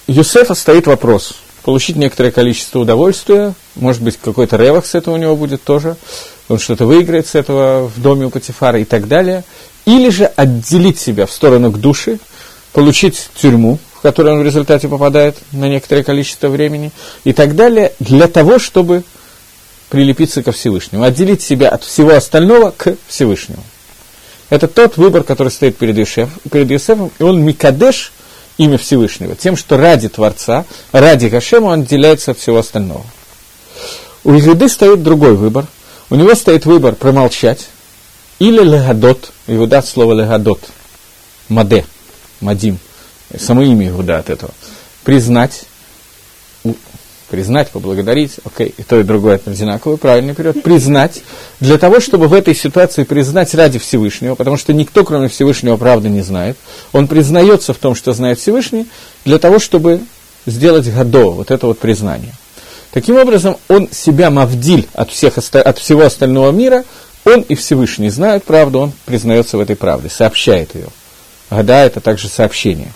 [0.07, 5.37] Юсефа стоит вопрос, получить некоторое количество удовольствия, может быть, какой-то ревах с этого у него
[5.37, 5.97] будет тоже,
[6.49, 9.45] он что-то выиграет с этого в доме у Патифара и так далее,
[9.85, 12.19] или же отделить себя в сторону к душе,
[12.73, 16.93] получить тюрьму, в которую он в результате попадает на некоторое количество времени,
[17.25, 19.05] и так далее, для того, чтобы
[19.89, 23.63] прилепиться ко Всевышнему, отделить себя от всего остального к Всевышнему.
[24.49, 28.13] Это тот выбор, который стоит перед, Юсеф, перед Юсефом, и он Микадеш,
[28.59, 33.05] имя Всевышнего, тем, что ради Творца, ради Гашема он отделяется от всего остального.
[34.25, 35.67] У Иуды стоит другой выбор.
[36.13, 37.69] У него стоит выбор промолчать
[38.39, 40.61] или легадот, Иуда слово легадот,
[41.49, 41.87] маде,
[42.43, 42.79] мадим,
[43.39, 44.53] само имя Иуда от этого,
[45.05, 45.65] признать
[47.31, 51.23] признать, поблагодарить, окей, и то, и другое это одинаковый, правильный период, признать,
[51.61, 56.11] для того, чтобы в этой ситуации признать ради Всевышнего, потому что никто, кроме Всевышнего, правда
[56.11, 56.59] не знает,
[56.93, 58.87] он признается в том, что знает Всевышний,
[59.25, 60.03] для того, чтобы
[60.45, 62.35] сделать гадо, вот это вот признание.
[62.93, 66.85] Таким образом, он себя мавдиль от, всех, от всего остального мира,
[67.25, 70.89] он и Всевышний знают правду, он признается в этой правде, сообщает ее.
[71.51, 72.93] Гада– это также сообщение.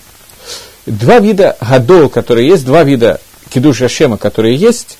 [0.85, 4.97] Два вида гадо, которые есть, два вида Кидуш Ашема, которые есть,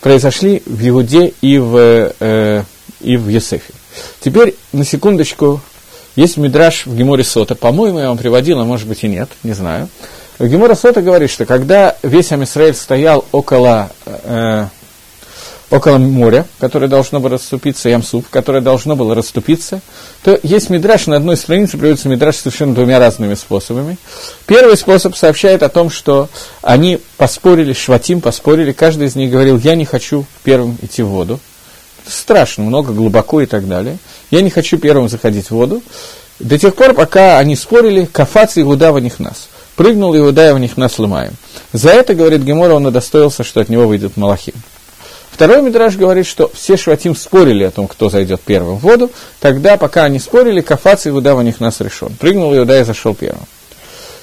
[0.00, 2.62] произошли в Иуде и в, э,
[3.00, 3.72] и в Есефе.
[4.20, 5.60] Теперь, на секундочку,
[6.14, 9.52] есть мидраж в Геморе Сота, по-моему, я вам приводил, а может быть и нет, не
[9.52, 9.88] знаю.
[10.38, 14.66] Гемора Сота говорит, что когда весь Амисраэль стоял около э,
[15.70, 19.80] около моря, которое должно было расступиться, Ямсуп, которое должно было расступиться,
[20.22, 23.98] то есть мидраж, на одной странице приводится мидраж совершенно двумя разными способами.
[24.46, 26.28] Первый способ сообщает о том, что
[26.62, 31.40] они поспорили, Шватим поспорили, каждый из них говорил, я не хочу первым идти в воду.
[32.06, 33.98] Страшно, много, глубоко и так далее.
[34.30, 35.82] Я не хочу первым заходить в воду.
[36.38, 39.48] До тех пор, пока они спорили, кафац Иуда в них нас.
[39.76, 41.34] Прыгнул Иуда и в них нас ломаем.
[41.72, 44.54] За это, говорит Гемора, он удостоился, что от него выйдет Малахим.
[45.30, 49.10] Второй Мидраж говорит, что все шватим спорили о том, кто зайдет первым в воду.
[49.38, 52.14] Тогда, пока они спорили, Кафац Иуда в них нас решен.
[52.18, 53.44] Прыгнул Иуда и зашел первым.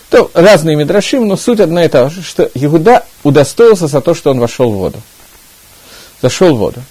[0.10, 4.32] То разные Мидрашим, но суть одна и та же, что Иуда удостоился за то, что
[4.32, 5.00] он вошел в воду.
[6.20, 6.82] Зашел в воду.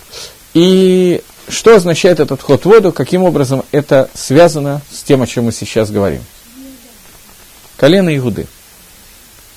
[0.54, 5.46] И что означает этот вход в воду, каким образом это связано с тем, о чем
[5.46, 6.22] мы сейчас говорим.
[7.82, 8.46] Колено Иуды.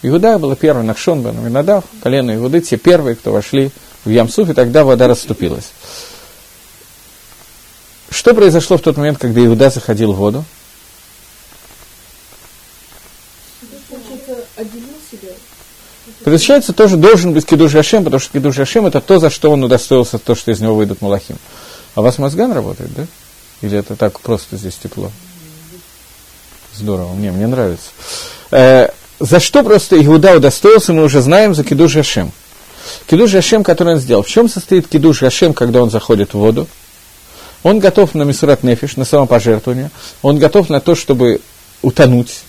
[0.02, 3.70] Иуда было первым, Нахшон бен Минадав, колено Иуды, те первые, кто вошли
[4.04, 5.70] в Ямсуф, и тогда вода расступилась.
[8.10, 10.44] Что произошло в тот момент, когда Иуда заходил в воду?
[16.24, 19.64] Получается, тоже должен быть Кидуш Хашем, потому что Кидуш Хашем это то, за что он
[19.64, 21.38] удостоился, то, что из него выйдут Малахим.
[21.94, 23.06] А у вас Мазган работает, да?
[23.62, 25.12] Или это так просто здесь тепло?
[26.78, 27.90] Здорово, мне, мне нравится.
[28.52, 32.32] Э, за что просто Иуда удостоился, мы уже знаем, за Кидуш Хашем.
[33.08, 34.24] Кидуш Гашем, который он сделал.
[34.24, 36.68] В чем состоит Кидуш Гашем, когда он заходит в воду?
[37.64, 39.90] Он готов на Мисурат Нефиш, на самопожертвование.
[40.22, 41.42] Он готов на то, чтобы
[41.82, 42.42] утонуть,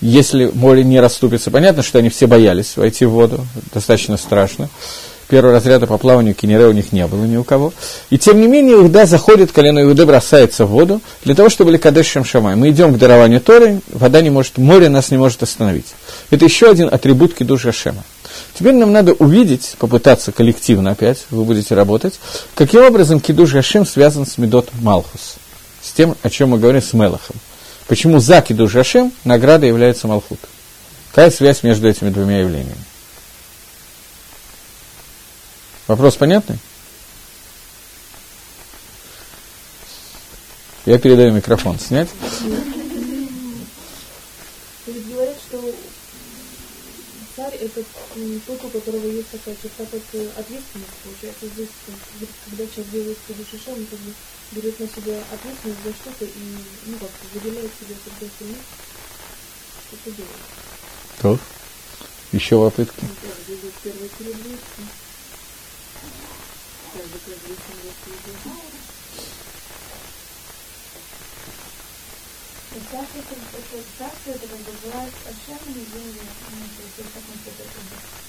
[0.00, 1.50] если море не расступится.
[1.50, 3.46] Понятно, что они все боялись войти в воду.
[3.72, 4.68] Достаточно страшно.
[5.28, 7.72] Первого разряда по плаванию Кенере у них не было ни у кого.
[8.10, 12.06] И тем не менее, Иуда заходит, колено Иуды бросается в воду, для того, чтобы Ликадеш
[12.06, 12.54] Шамшамай.
[12.54, 15.94] Мы идем к дарованию Торы, вода не может, море нас не может остановить.
[16.30, 18.04] Это еще один атрибут Кидуша Шема.
[18.54, 22.20] Теперь нам надо увидеть, попытаться коллективно опять, вы будете работать,
[22.54, 25.36] каким образом Кидуш Гашем связан с Медот Малхус,
[25.82, 27.36] с тем, о чем мы говорим с Мелахом.
[27.88, 30.38] Почему за Кидуш Гашем награда является Малхут?
[31.10, 32.76] Какая связь между этими двумя явлениями?
[35.86, 36.58] Вопрос понятный?
[40.84, 41.78] Я передаю микрофон.
[41.78, 42.08] Снять?
[44.86, 45.74] Говорят, что
[47.36, 47.82] царь это
[48.46, 50.02] тот, у которого есть такая черта как
[50.38, 51.68] ответственность, получается, здесь,
[52.44, 54.12] когда человек делает Кадушиша, он как бы
[54.52, 58.58] берет на себя ответственность за что-то и, ну, как выделяет себя всегда остальных,
[59.88, 60.40] что-то делает.
[61.20, 61.38] То.
[62.32, 63.02] Еще попытки.
[63.02, 64.10] Ну, так, первый
[66.96, 67.20] Каждый
[73.22, 73.38] как
[73.98, 74.72] царство, это, это как бы
[76.56, 77.22] ну, то есть, как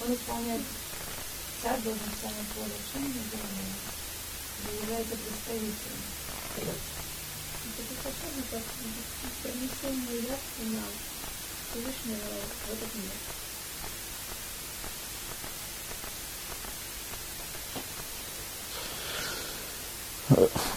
[0.03, 0.61] он исполняет,
[1.61, 3.29] царь должен исполнять Ашема на земле,
[4.57, 6.01] и является представителем.
[6.57, 8.63] Это похоже как
[9.43, 10.83] перенесение явства на
[11.71, 12.27] Всевышнего
[12.67, 13.15] в этот мир.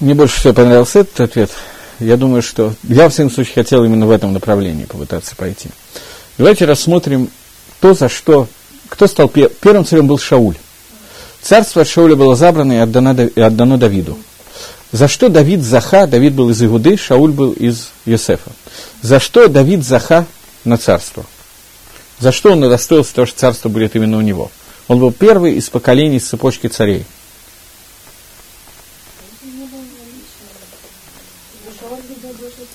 [0.00, 1.50] Мне больше всего понравился этот ответ.
[1.98, 5.68] Я думаю, что я, в всяком случае, хотел именно в этом направлении попытаться пойти.
[6.38, 7.30] Давайте рассмотрим
[7.80, 8.48] то, за что...
[8.88, 9.50] Кто стал пер...
[9.60, 10.56] первым царем был Шауль.
[11.42, 14.18] Царство от Шауля было забрано и отдано, и отдано Давиду.
[14.92, 18.50] За что Давид Заха, Давид был из Игуды, Шауль был из Йосефа.
[19.02, 20.26] За что Давид Заха
[20.64, 21.24] на царство?
[22.18, 24.50] За что он удостоился того, что царство будет именно у него?
[24.88, 27.04] Он был первый из поколений цепочки царей.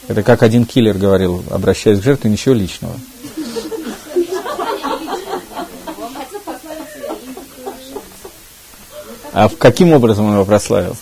[0.07, 2.93] Это как один киллер говорил, обращаясь к жертве, ничего личного.
[9.33, 10.95] А каким образом он его прославил?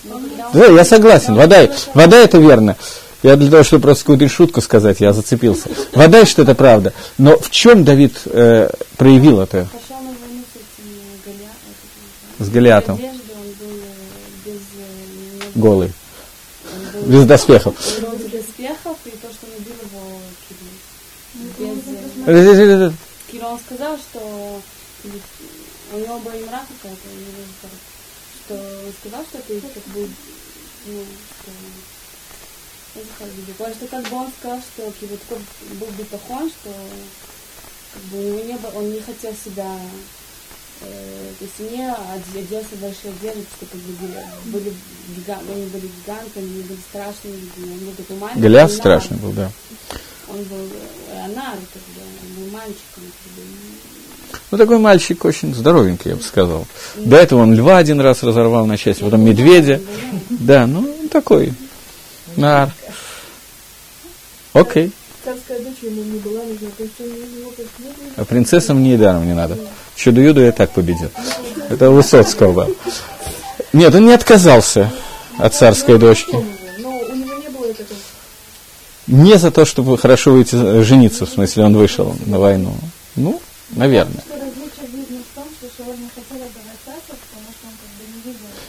[0.52, 1.34] Да, я согласен.
[1.34, 2.76] Вода, вода это верно.
[3.22, 5.70] Я для того, чтобы просто какую-то шутку сказать, я зацепился.
[5.94, 6.92] Вода, что это правда.
[7.16, 9.68] Но в чем Давид э, проявил это?
[12.38, 13.00] С Голиатом.
[15.54, 15.92] Голый.
[17.06, 17.74] Без доспехов.
[23.30, 24.62] Кира, он сказал, что
[25.92, 27.08] у него была имра какая-то,
[28.44, 30.08] что он сказал, что это как бы,
[30.86, 31.04] ну,
[31.40, 31.50] что
[33.58, 35.38] Потому что как бы он сказал, что вот такой
[35.80, 36.70] был бетахон, что
[37.92, 39.76] как бы у него не было, он не хотел себя
[40.80, 41.90] э, то есть не
[42.38, 44.08] оделся в большие одежды, что как бы
[44.46, 44.72] были
[45.08, 48.42] гиганты, они были гигантами, они были страшные, он был такой маленький.
[48.42, 49.50] Голиаф страшный был, да.
[50.28, 50.68] Он был
[51.24, 53.02] Анар, как бы, он был мальчиком.
[54.50, 56.66] Ну, такой мальчик очень здоровенький, я бы сказал.
[56.96, 59.80] До этого он льва один раз разорвал на части, потом медведя.
[60.30, 61.52] Да, ну, такой.
[62.36, 62.72] Нар.
[64.52, 64.92] Окей.
[68.16, 69.58] А принцессам не даром не надо.
[69.96, 71.10] Чудо-юду и так победил.
[71.68, 72.70] Это Высоцкого.
[73.72, 74.92] Нет, он не отказался
[75.38, 76.36] от царской дочки.
[79.06, 82.74] Не за то, чтобы хорошо выйти жениться, в смысле, он вышел на войну.
[83.16, 83.40] Ну,
[83.70, 84.24] наверное.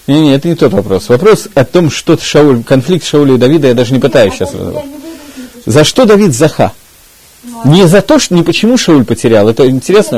[0.07, 1.09] Не, не, это не тот вопрос.
[1.09, 4.85] Вопрос о том, что Шауль, конфликт Шауля и Давида, я даже не пытаюсь сейчас разобрать.
[5.65, 6.73] За что Давид Заха?
[7.63, 9.49] Не за то, что не почему Шауль потерял.
[9.49, 10.17] Это интересно.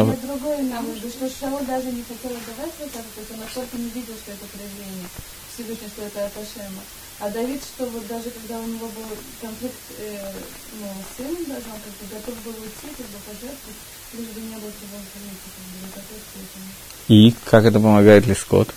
[1.39, 2.99] Шауль даже не хотел отдавать это,
[3.33, 5.07] он настолько не видел, что это проявление
[5.53, 6.81] Всевышнего, что это от Ашема.
[7.19, 9.05] А Давид, что вот даже когда у него был
[9.41, 10.31] конфликт э,
[10.79, 13.57] ну, с сыном, даже он как бы готов был уйти, как бы пожертвовать,
[14.13, 15.05] лишь бы не было тревоги
[15.95, 18.69] как бы, И как это помогает Лескот?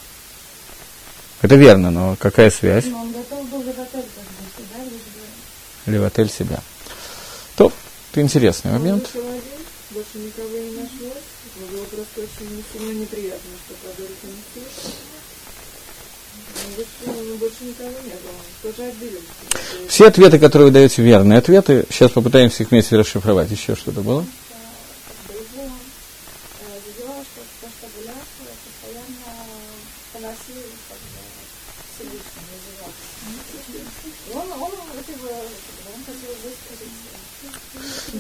[1.43, 2.87] Это верно, но какая связь?
[2.87, 5.93] Но он готов был левотель как бы себя, лишь бы...
[5.93, 6.61] Левотель себя.
[7.57, 7.71] То,
[8.11, 9.11] это интересный момент.
[9.91, 11.25] Больше никого не нашлось.
[11.71, 14.63] Было просто очень сильно неприятно, что подарок не
[19.89, 21.85] все ответы, которые вы даете, верные ответы.
[21.91, 23.51] Сейчас попытаемся их вместе расшифровать.
[23.51, 24.25] Еще что-то было?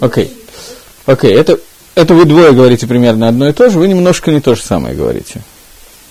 [0.00, 0.24] Окей.
[0.24, 0.40] Okay.
[1.06, 1.40] Окей, okay.
[1.40, 1.60] это,
[1.94, 4.94] это вы двое говорите примерно одно и то же, вы немножко не то же самое
[4.94, 5.42] говорите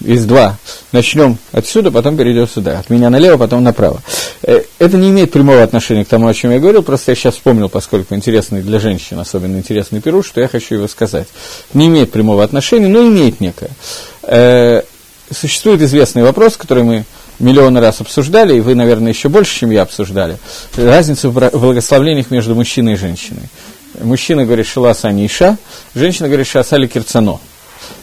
[0.03, 0.57] из два.
[0.91, 2.79] Начнем отсюда, потом перейдем сюда.
[2.79, 4.01] От меня налево, потом направо.
[4.43, 7.35] Э, это не имеет прямого отношения к тому, о чем я говорил, просто я сейчас
[7.35, 11.27] вспомнил, поскольку интересный для женщин, особенно интересный пируш, что я хочу его сказать.
[11.73, 13.71] Не имеет прямого отношения, но имеет некое.
[14.23, 14.81] Э,
[15.31, 17.05] существует известный вопрос, который мы
[17.39, 20.37] миллионы раз обсуждали, и вы, наверное, еще больше, чем я обсуждали.
[20.75, 23.49] Разница в благословлениях между мужчиной и женщиной.
[24.01, 25.57] Мужчина говорит «шиласа ниша»,
[25.95, 27.39] женщина говорит «шасали кирцано».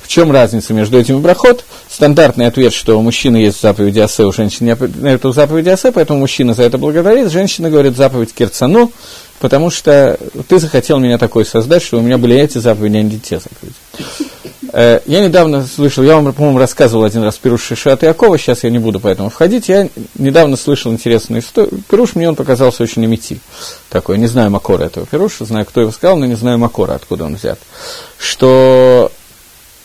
[0.03, 1.65] В чем разница между этим и брахот?
[1.91, 6.21] Стандартный ответ, что у мужчины есть заповедь Асе, у женщины нет эту заповедь Асе, поэтому
[6.21, 8.93] мужчина за это благодарит, женщина говорит заповедь Кирцану,
[9.41, 13.19] потому что ты захотел меня такой создать, что у меня были эти заповеди, а не
[13.19, 13.75] те заповеди.
[14.73, 18.71] Э, я недавно слышал, я вам, по-моему, рассказывал один раз Пируш Шишат Якова, сейчас я
[18.71, 23.05] не буду по этому входить, я недавно слышал интересную историю, Пируш мне он показался очень
[23.05, 23.41] имити,
[23.89, 27.25] такой, не знаю Макора этого Пируша, знаю, кто его сказал, но не знаю Макора, откуда
[27.25, 27.59] он взят,
[28.19, 29.11] что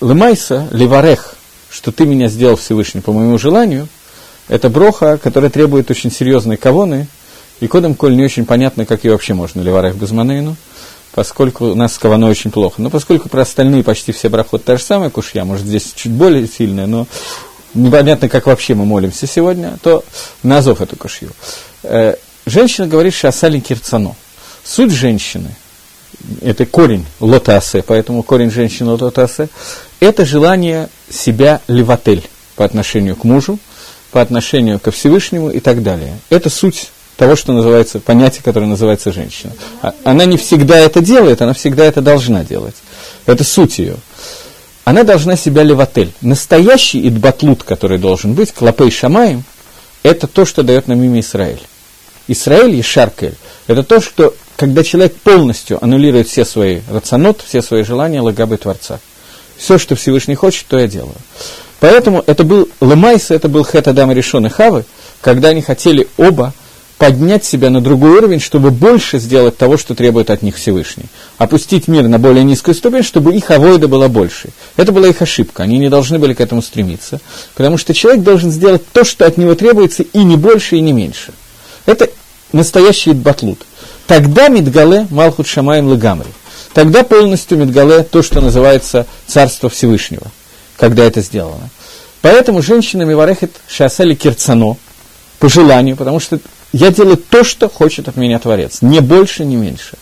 [0.01, 1.35] Лемайса, Леварех,
[1.69, 3.87] что ты меня сделал Всевышний по моему желанию,
[4.47, 7.07] это броха, которая требует очень серьезной кавоны
[7.59, 10.55] И кодом коль не очень понятно, как ее вообще можно леварех без манейну,
[11.13, 12.81] поскольку у нас с каваной очень плохо.
[12.81, 16.47] Но поскольку про остальные почти все брахот та же самая кушья, может здесь чуть более
[16.47, 17.07] сильная, но
[17.75, 20.03] непонятно, как вообще мы молимся сегодня, то
[20.41, 21.31] назов эту кушью.
[21.83, 22.15] Э,
[22.47, 24.15] женщина говорит шасали кирцано.
[24.63, 25.55] Суть женщины,
[26.41, 29.49] это корень лотасе, поэтому корень женщины лотасе,
[29.99, 33.59] это желание себя леватель по отношению к мужу,
[34.11, 36.17] по отношению ко Всевышнему и так далее.
[36.29, 39.53] Это суть того, что называется, понятие, которое называется женщина.
[39.81, 42.75] А, она не всегда это делает, она всегда это должна делать.
[43.25, 43.97] Это суть ее.
[44.83, 46.11] Она должна себя леватель.
[46.21, 49.43] Настоящий идбатлут, который должен быть, клопей шамаем,
[50.03, 51.61] это то, что дает нам имя Израиль.
[52.27, 53.35] Израиль и Шаркель–
[53.67, 58.99] это то, что, когда человек полностью аннулирует все свои рационот, все свои желания лагабы Творца.
[59.57, 61.15] Все, что Всевышний хочет, то я делаю.
[61.79, 64.85] Поэтому это был Лемайс, это был Хет Адам Решон и Хавы,
[65.19, 66.53] когда они хотели оба
[67.01, 71.05] поднять себя на другой уровень, чтобы больше сделать того, что требует от них Всевышний.
[71.39, 74.49] Опустить мир на более низкую ступень, чтобы их авойда была больше.
[74.77, 77.19] Это была их ошибка, они не должны были к этому стремиться,
[77.55, 80.93] потому что человек должен сделать то, что от него требуется, и не больше, и не
[80.93, 81.33] меньше.
[81.85, 82.09] Это
[82.51, 83.59] настоящий батлут.
[84.07, 86.29] Тогда Мидгале Малхут Шамаем Легамри.
[86.73, 90.27] Тогда полностью Мидгале то, что называется Царство Всевышнего,
[90.77, 91.69] когда это сделано.
[92.21, 94.77] Поэтому женщина Миварехет Шасали Кирцано,
[95.41, 96.39] по желанию, потому что
[96.71, 99.97] я делаю то, что хочет от меня Творец, не больше, не меньше.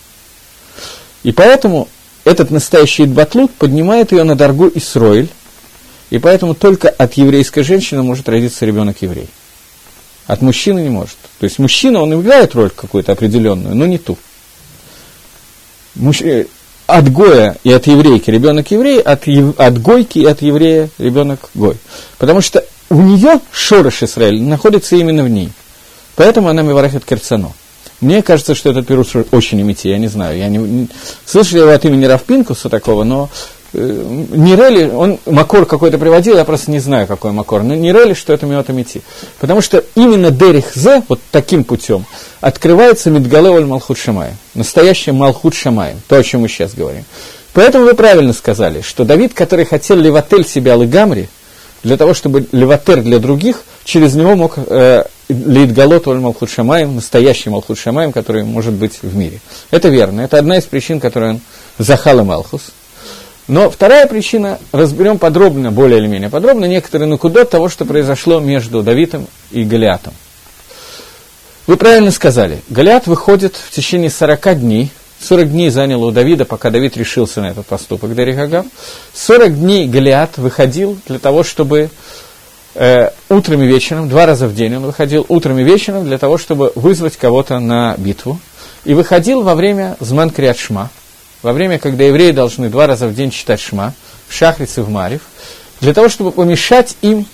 [1.24, 1.88] И поэтому
[2.26, 5.30] этот настоящий Идбатлут поднимает ее на дорогу Исроиль,
[6.10, 9.30] и поэтому только от еврейской женщины может родиться ребенок еврей.
[10.28, 11.18] От мужчины не может.
[11.40, 14.18] То есть мужчина, он играет роль какую-то определенную, но не ту.
[15.96, 16.22] Муж...
[16.22, 16.46] Э,
[16.88, 19.60] от Гоя и от еврейки ребенок еврей, от, ев...
[19.60, 21.78] от Гойки и от еврея ребенок Гой.
[22.18, 25.52] Потому что у нее Шорош Исраиль находится именно в ней.
[26.16, 27.54] Поэтому она Миварахет Керцано.
[28.02, 30.38] Мне кажется, что этот пируш очень имити, я не знаю.
[30.38, 30.88] Я не, не,
[31.26, 33.30] слышал его от имени Равпинкуса такого, но
[33.74, 38.46] Нирели, он Макор какой-то приводил, я просто не знаю, какой Макор, но Нирели, что это
[38.46, 39.02] Миот Амити.
[39.40, 42.06] Потому что именно Дерих Зе, вот таким путем,
[42.42, 47.06] открывается Мидгале Оль Малхут Шамай, настоящий Малхут Шамай, то, о чем мы сейчас говорим.
[47.54, 51.30] Поэтому вы правильно сказали, что Давид, который хотел Леватель себя Лыгамри,
[51.84, 57.50] для того, чтобы Леватер для других, через него мог э, Лейтгалот Оль Малхут Шамаем, настоящий
[57.50, 59.40] Малхут Шамаем, который может быть в мире.
[59.72, 60.22] Это верно.
[60.22, 61.42] Это одна из причин, которую он
[61.78, 62.72] захал Малхус.
[63.50, 68.84] Но вторая причина, разберем подробно, более или менее подробно, некоторые накудот того, что произошло между
[68.84, 70.14] Давидом и Голиатом.
[71.66, 76.70] Вы правильно сказали, Голиат выходит в течение 40 дней, 40 дней заняло у Давида, пока
[76.70, 78.68] Давид решился на этот поступок Дарихагав.
[79.16, 81.90] 40 дней Голиат выходил для того, чтобы
[82.76, 86.38] э, утром и вечером, два раза в день он выходил утром и вечером для того,
[86.38, 88.40] чтобы вызвать кого-то на битву.
[88.86, 90.92] И выходил во время Зман Криат Шма,
[91.42, 93.94] во время, когда евреи должны два раза в день читать Шма,
[94.28, 95.22] в Шахриц и в Марив,
[95.82, 97.26] для того, чтобы помешать им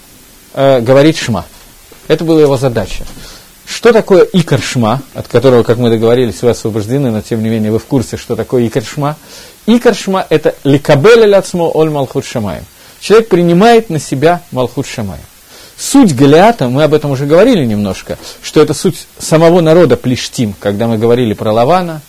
[0.53, 1.45] э, говорить Шма.
[2.07, 3.03] Это была его задача.
[3.65, 7.71] Что такое Икар Шма, от которого, как мы договорились, вы освобождены, но тем не менее
[7.71, 9.17] вы в курсе, что такое Икар Шма?
[9.65, 12.63] Икар Шма– это ликабель ляцмо оль малхут шамаем.
[12.99, 15.23] Человек принимает на себя малхут шамаем.
[15.77, 20.87] Суть Голиата, мы об этом уже говорили немножко, что это суть самого народа Плештим, когда
[20.87, 22.01] мы говорили про Лавана,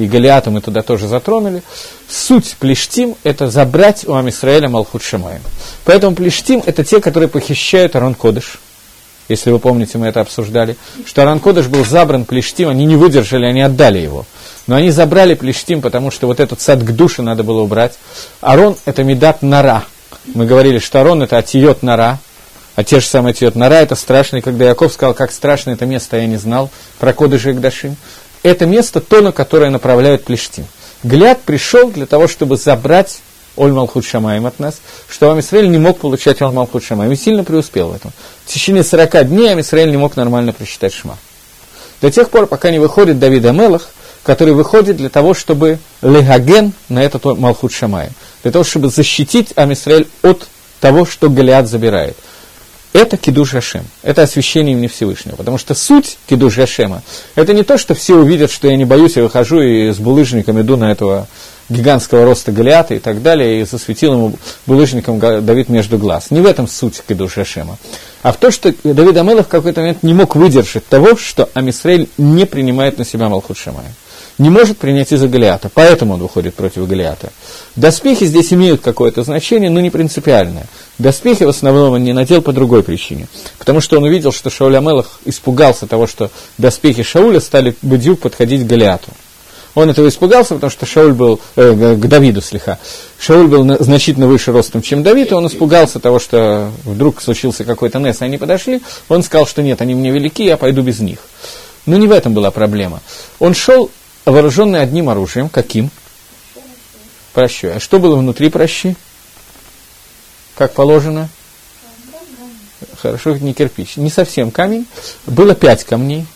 [0.00, 1.62] и Голиата мы туда тоже затронули.
[2.08, 5.42] Суть Плештим– это забрать у Амисраэля Малхут Шамаем.
[5.84, 8.58] Поэтому Плештим– это те, которые похищают Арон Кодыш.
[9.28, 13.44] Если вы помните, мы это обсуждали, что Арон Кодыш был забран Плештим, они не выдержали,
[13.44, 14.24] они отдали его.
[14.66, 17.98] Но они забрали Плештим, потому что вот этот сад к душе надо было убрать.
[18.40, 19.84] Арон– это Медат Нара.
[20.34, 22.18] Мы говорили, что Арон– это Атиот Нара,
[22.80, 26.16] а те же самые Тиот Нара, это страшно, когда Яков сказал, как страшно это место,
[26.16, 27.96] я не знал, про Кодыш и Гдашим.
[28.42, 30.64] Это место, то, на которое направляют Плештим.
[31.02, 33.20] Гляд пришел для того, чтобы забрать
[33.56, 37.44] Оль Малхут Шамаем от нас, что Амисраэль не мог получать Оль Малхут Шамаем, и сильно
[37.44, 38.12] преуспел в этом.
[38.46, 41.18] В течение 40 дней Амисраэль не мог нормально прочитать Шма.
[42.00, 43.90] До тех пор, пока не выходит Давид Амелах,
[44.22, 48.12] который выходит для того, чтобы легаген на этот Малхут Шамаем,
[48.42, 50.46] для того, чтобы защитить Амисраэль от
[50.80, 52.16] того, что Голиат забирает–
[52.92, 55.36] это кидуш Гашем, это освящение имени Всевышнего.
[55.36, 57.02] Потому что суть кидуш Гашема,
[57.34, 60.60] это не то, что все увидят, что я не боюсь, я выхожу и с булыжником
[60.60, 61.28] иду на этого
[61.68, 64.32] гигантского роста Голиата и так далее, и засветил ему
[64.66, 66.30] булыжником Давид между глаз.
[66.30, 67.78] Не в этом суть кидуш Гашема.
[68.22, 72.08] А в том, что Давид Амелов в какой-то момент не мог выдержать того, что Амисраэль
[72.18, 73.92] не принимает на себя Малхут Шамая.
[74.40, 77.30] Не может принять из-за Голиата, поэтому он выходит против Голиата.
[77.76, 80.66] Доспехи здесь имеют какое-то значение, но не принципиальное.
[80.98, 83.28] Доспехи в основном он не надел по другой причине,
[83.58, 88.62] потому что он увидел, что Шауль Амелах испугался того, что доспехи Шауля стали бедюк подходить
[88.62, 89.10] к Голиату.
[89.74, 92.78] Он этого испугался, потому что Шауль был, э, к Давиду слегка,
[93.18, 97.98] Шауль был значительно выше ростом, чем Давид, и он испугался того, что вдруг случился какой-то
[97.98, 98.80] нес, и они подошли,
[99.10, 101.18] он сказал, что нет, они мне велики, я пойду без них.
[101.84, 103.00] Но не в этом была проблема.
[103.38, 103.90] Он шел
[104.24, 105.90] вооруженный одним оружием, каким?
[107.32, 107.74] Прощой.
[107.74, 108.96] А что было внутри прощи?
[110.56, 111.28] Как положено?
[113.00, 113.96] Хорошо, не кирпич.
[113.96, 114.86] Не совсем камень.
[115.26, 116.26] Было пять камней.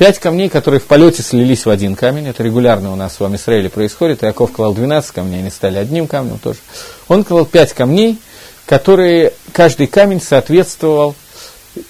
[0.00, 3.68] Пять камней, которые в полете слились в один камень, это регулярно у нас в Израиле
[3.68, 6.58] происходит, Иаков клал 12 камней, они стали одним камнем тоже.
[7.06, 8.18] Он клал пять камней,
[8.64, 11.14] которые, каждый камень соответствовал,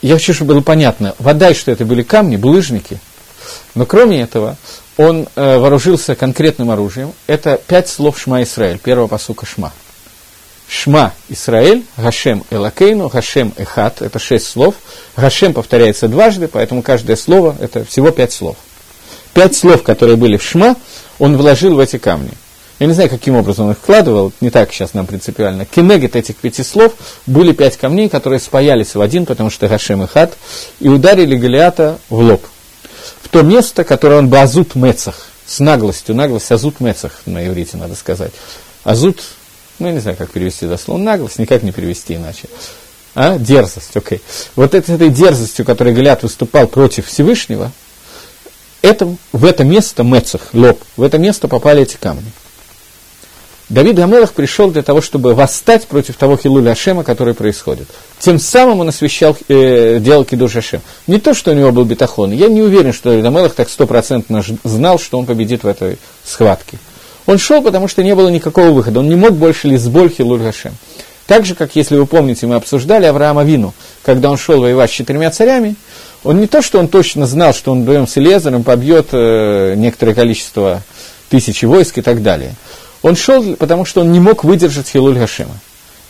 [0.03, 2.98] я хочу, чтобы было понятно, вода, что это были камни, булыжники,
[3.76, 4.57] но кроме этого,
[5.01, 9.72] он э, вооружился конкретным оружием, это пять слов Шма Исраэль, первого посука Шма.
[10.68, 14.74] Шма Исраэль, Гашем Элакейну, Гашем Эхат, это шесть слов.
[15.16, 18.57] Гашем повторяется дважды, поэтому каждое слово– это всего пять слов.
[19.32, 20.76] Пять слов, которые были в Шма,
[21.18, 22.32] он вложил в эти камни.
[22.78, 25.64] Я не знаю, каким образом он их вкладывал, не так сейчас нам принципиально.
[25.64, 26.92] Кенегет этих пяти слов
[27.24, 30.36] были пять камней, которые спаялись в один, потому что Гашем и Хат,
[30.78, 32.44] и ударили Голиата в лоб.
[33.31, 37.95] То место, которое он бы Азут Мецах, с наглостью, наглость Азут Мецах на иврите, надо
[37.95, 38.33] сказать.
[38.85, 39.20] Азут
[39.81, 41.05] ну, я не знаю, как перевести дословно.
[41.05, 42.49] Наглость никак не перевести иначе.
[43.14, 43.39] А?
[43.39, 44.18] Дерзость, окей.
[44.18, 44.22] Okay.
[44.55, 47.72] Вот этой, этой дерзостью, которой Голиат выступал против Всевышнего,
[48.83, 52.31] это, в это место, Мецах, лоб, в это место попали эти камни.
[53.71, 57.87] Давид Гамелах пришел для того, чтобы восстать против того Хилуля Ашема, который происходит.
[58.18, 60.81] Тем самым он освещал, э, делал Кидуш Ашем.
[61.07, 62.33] Не то, что у него был бетахон.
[62.33, 66.79] Я не уверен, что Давид Гамелах так стопроцентно знал, что он победит в этой схватке.
[67.27, 68.99] Он шел, потому что не было никакого выхода.
[68.99, 70.75] Он не мог больше лизболь хилуль Гашем.
[71.29, 73.73] Так же, как, если вы помните, мы обсуждали Авраама Вину,
[74.05, 75.77] когда он шел воевать с четырьмя царями,
[76.25, 80.14] он не то, что он точно знал, что он вдвоем с Элиезером побьет э, некоторое
[80.14, 80.83] количество
[81.29, 82.57] тысячи войск и так далее.
[83.03, 85.59] Он шел, потому что он не мог выдержать Хилуль Гашема.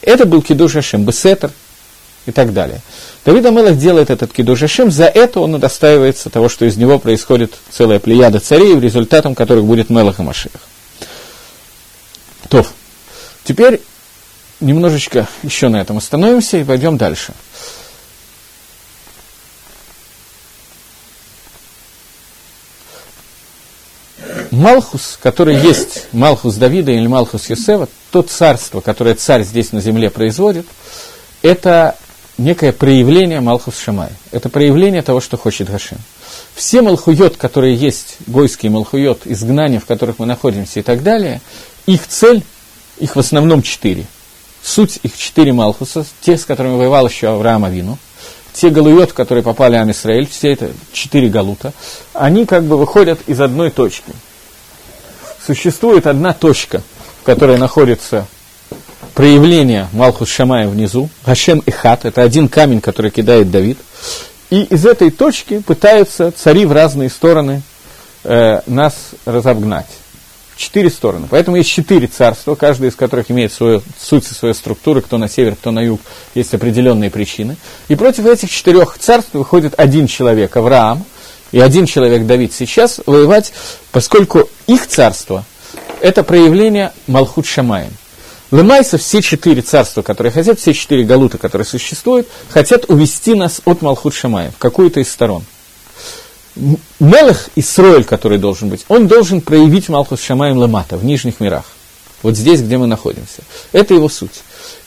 [0.02, 1.50] Это был Кидуш Гашем, Бесетер
[2.26, 2.80] и так далее.
[3.24, 7.54] Давид Амелах делает этот Кидуш Гашем, за это он удостаивается того, что из него происходит
[7.70, 10.52] целая плеяда царей, результатом которых будет Мелах и Машех.
[12.48, 12.66] То.
[13.44, 13.80] Теперь
[14.60, 17.32] немножечко еще на этом остановимся и пойдем дальше.
[24.50, 30.10] Малхус, который есть Малхус Давида или Малхус Юсева, то царство, которое царь здесь на земле
[30.10, 30.66] производит,
[31.42, 31.96] это
[32.36, 34.10] некое проявление Малхус Шамай.
[34.32, 35.98] Это проявление того, что хочет Гашем.
[36.54, 41.40] Все Малхуйот, которые есть, гойские Малхуйот, изгнания, в которых мы находимся и так далее,
[41.86, 42.42] их цель,
[42.98, 44.06] их в основном четыре.
[44.62, 47.98] Суть их четыре Малхуса, те, с которыми воевал еще Авраам Авину,
[48.52, 51.72] те галуйот, которые попали в Амисраэль, все это четыре галута,
[52.12, 54.12] они как бы выходят из одной точки.
[55.44, 56.82] Существует одна точка,
[57.22, 58.26] в которой находится
[59.14, 63.78] проявление Малхус Шамая внизу, Гашем и Хат, это один камень, который кидает Давид,
[64.50, 67.62] и из этой точки пытаются цари в разные стороны
[68.24, 69.86] э, нас разогнать.
[70.56, 71.26] Четыре стороны.
[71.30, 75.26] Поэтому есть четыре царства, каждое из которых имеет свою суть и свою структуру, кто на
[75.26, 76.00] север, кто на юг,
[76.34, 77.56] есть определенные причины.
[77.88, 81.06] И против этих четырех царств выходит один человек, Авраам,
[81.52, 83.52] и один человек Давид сейчас воевать,
[83.92, 85.44] поскольку их царство–
[86.00, 87.92] это проявление Малхут Шамаем.
[88.50, 93.82] Лемайса все четыре царства, которые хотят, все четыре галута, которые существуют, хотят увести нас от
[93.82, 95.44] Малхут Шамаем в какую-то из сторон–
[96.98, 101.64] Мелех Исроэль, который должен быть, он должен проявить Малхус Шамаем Ламата в нижних мирах.
[102.22, 103.42] Вот здесь, где мы находимся.
[103.72, 104.42] Это его суть.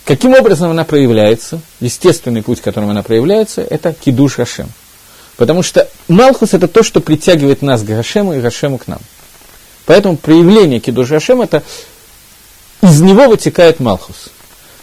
[0.06, 1.62] Каким образом она проявляется?
[1.80, 4.70] Естественный путь, которым она проявляется, это кидуш Гашем.
[5.38, 9.00] Потому что Малхус это то, что притягивает нас к Гашему и Гашему к нам.
[9.86, 11.64] Поэтому проявление кидуш Гашем это
[12.82, 14.30] из него вытекает Малхус.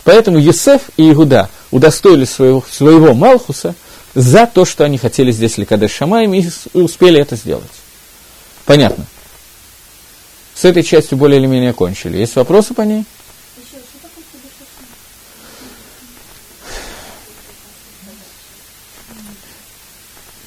[0.04, 3.74] Поэтому Юсеф и Игуда удостоились своего, своего Малхуса–
[4.14, 7.70] за то, что они хотели здесь Ликадеш Шамаем и успели это сделать.
[8.66, 9.06] Понятно.
[10.54, 12.18] С этой частью более или менее кончили.
[12.18, 13.04] Есть вопросы по ней?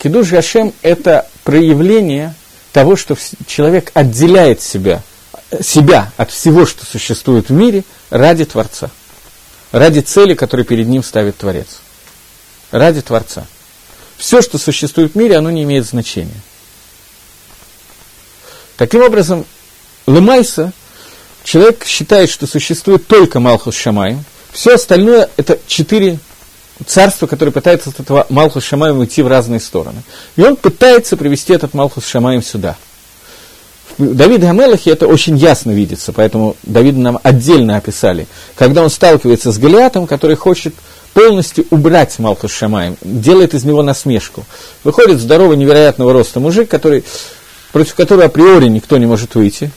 [0.03, 2.35] Кидуш Гашем– это проявление
[2.73, 3.15] того, что
[3.47, 5.01] человек отделяет себя,
[5.61, 8.91] себя от всего, что существует в мире, ради Творца,
[9.71, 11.79] ради цели, которую перед ним ставит Творец,
[12.71, 13.45] ради Творца.
[14.17, 16.41] Все, что существует в мире, оно не имеет значения.
[18.75, 19.45] Таким образом,
[20.05, 20.73] Лемайса,
[21.45, 24.17] человек считает, что существует только Малхус Шамай,
[24.51, 26.19] все остальное это четыре
[26.85, 30.03] царства, которые пытаются от этого Малхус Шамаем уйти в разные стороны.
[30.35, 32.75] И он пытается привести этот Малхус Шамаем сюда.
[33.97, 38.27] В Давиде Гамелахе это очень ясно видится, поэтому Давида нам отдельно описали.
[38.55, 40.73] Когда он сталкивается с Голиатом, который хочет
[41.13, 44.45] полностью убрать Малхус Шамаем, делает из него насмешку.
[44.83, 47.03] Выходит здоровый, невероятного роста мужик, который,
[47.71, 49.71] против которого априори никто не может выйти,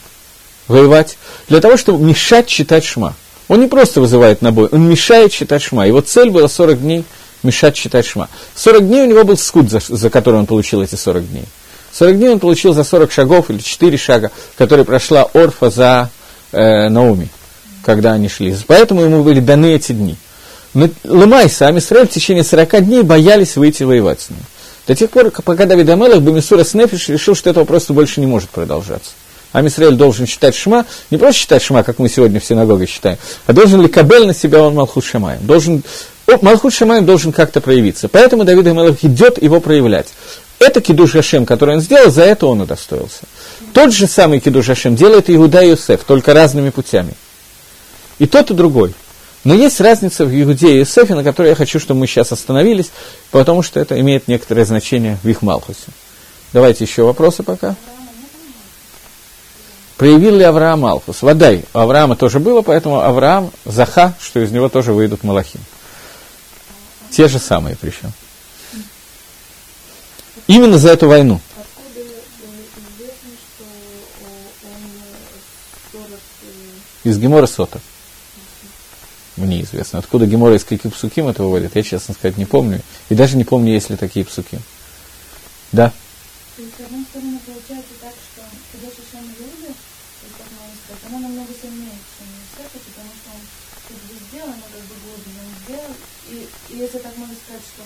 [0.66, 3.14] воевать, для того, чтобы мешать читать Шма.
[3.48, 5.86] Он не просто вызывает на бой, он мешает читать Шма.
[5.86, 7.04] Его цель была 40 дней
[7.42, 8.28] мешать читать Шма.
[8.54, 11.44] 40 дней у него был скуд, за, за который он получил эти 40 дней.
[11.92, 16.10] 40 дней он получил за 40 шагов или 4 шага, которые прошла Орфа за
[16.52, 17.28] э, Науми,
[17.84, 18.54] когда они шли.
[18.66, 20.16] Поэтому ему были даны эти дни.
[20.74, 24.40] Но Лымай, сам Израиль в течение 40 дней боялись выйти воевать с ним.
[24.86, 28.50] До тех пор, пока Давид Амелах, Бамисура Снефиш решил, что этого просто больше не может
[28.50, 29.12] продолжаться.
[29.52, 33.18] А Амисраэль должен читать Шма, не просто читать Шма, как мы сегодня в синагоге считаем,
[33.46, 35.46] а должен ли Кабель на себя он Малхут Шамаем.
[35.46, 35.82] Должен,
[36.42, 38.08] Малхут Шамаем должен как-то проявиться.
[38.08, 40.08] Поэтому Давид Амелах идет его проявлять.
[40.58, 43.22] Это Кидуш Гашем, который он сделал, за это он удостоился.
[43.72, 47.14] Тот же самый Кидуш Гашем делает Иуда и Юсеф, только разными путями.
[48.18, 48.94] И тот, и другой.
[49.44, 52.90] Но есть разница в Иудее и Иосифе, на которой я хочу, чтобы мы сейчас остановились,
[53.30, 55.86] потому что это имеет некоторое значение в их Малхусе.
[56.52, 57.76] Давайте еще вопросы пока.
[59.96, 61.22] Проявил ли Авраам Малхус?
[61.22, 61.64] Водай.
[61.72, 65.60] У Авраама тоже было, поэтому Авраам Заха, что из него тоже выйдут Малахим.
[67.10, 68.12] Те же самые причем.
[70.46, 71.40] Именно за эту войну.
[75.92, 76.10] Он 40...
[77.04, 77.80] Из Гемора Сота
[79.36, 79.98] мне известно.
[79.98, 82.80] Откуда Гемора из каких псуким это выводит, я, честно сказать, не помню.
[83.08, 84.58] И даже не помню, есть ли такие псуки.
[85.72, 85.92] Да?
[86.56, 88.42] То есть, с одной стороны, получается так, что
[88.72, 89.72] когда Шишан Иуда,
[90.38, 93.42] как можно сказать, она намного сильнее, чем Юсефа, потому что он
[93.88, 95.94] как бы сделал, но как бы глубже он сделал.
[96.32, 97.82] И, и если так можно сказать, что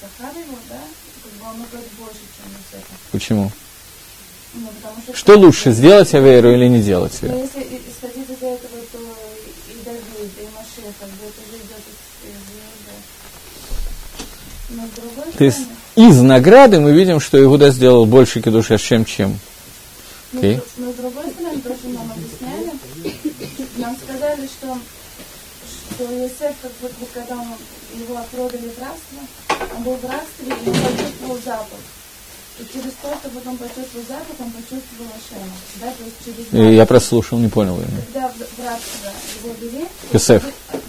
[0.00, 0.80] Сахар его, да,
[1.22, 2.94] как бы он много больше, чем Юсефа.
[3.12, 3.50] Почему?
[4.54, 5.14] Ну, потому что...
[5.16, 7.40] Что лучше, сделать Аверу или не делать Но ее?
[7.42, 11.82] если и- исходить из этого, то и Давид, и Машех, как бы это же идет
[12.24, 12.36] из, из.
[14.76, 15.60] Но с другой То есть
[15.94, 19.38] из награды мы видим, что Иуда сделал больше кедуша, чем чем.
[20.32, 20.56] Но, Окей.
[20.58, 22.72] с- но с другой стороны, то, что нам объясняли,
[23.76, 24.78] нам сказали, что,
[25.96, 27.48] что Иосиф, как будто бы, когда он,
[27.94, 29.18] его продали в рабство,
[29.76, 31.80] он был в рабстве и почувствовал запах.
[32.58, 35.56] И через то, что потом почувствовал запах, он почувствовал Ашема.
[35.80, 37.76] Да, то есть через И я прослушал, не понял.
[38.12, 40.42] Когда в, в рабство его вели, Йосеф.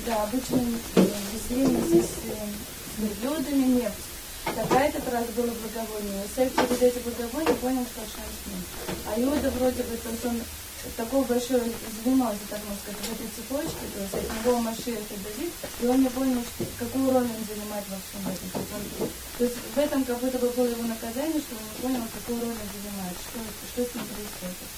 [0.06, 0.60] да, обычно
[0.96, 3.96] э, везли с э, с верблюдами нефть.
[4.46, 6.24] Тогда это как раз было благовоние.
[6.24, 8.64] Иосиф через эти благовония понял, что Ашем с ним.
[9.08, 10.42] А Иуда вроде бы, то есть он
[10.96, 11.62] такой большой
[12.00, 15.52] звено, если так можно сказать, в этой цепочке, то есть от него Машиах и Давид,
[15.82, 18.48] и он не понял, что, какую роль он занимает во всем этом.
[18.54, 21.64] То есть, он- то есть в этом как будто бы было его наказание, что он
[21.68, 23.38] не понял, какую роль он занимает, что,
[23.74, 24.70] что с ним происходит.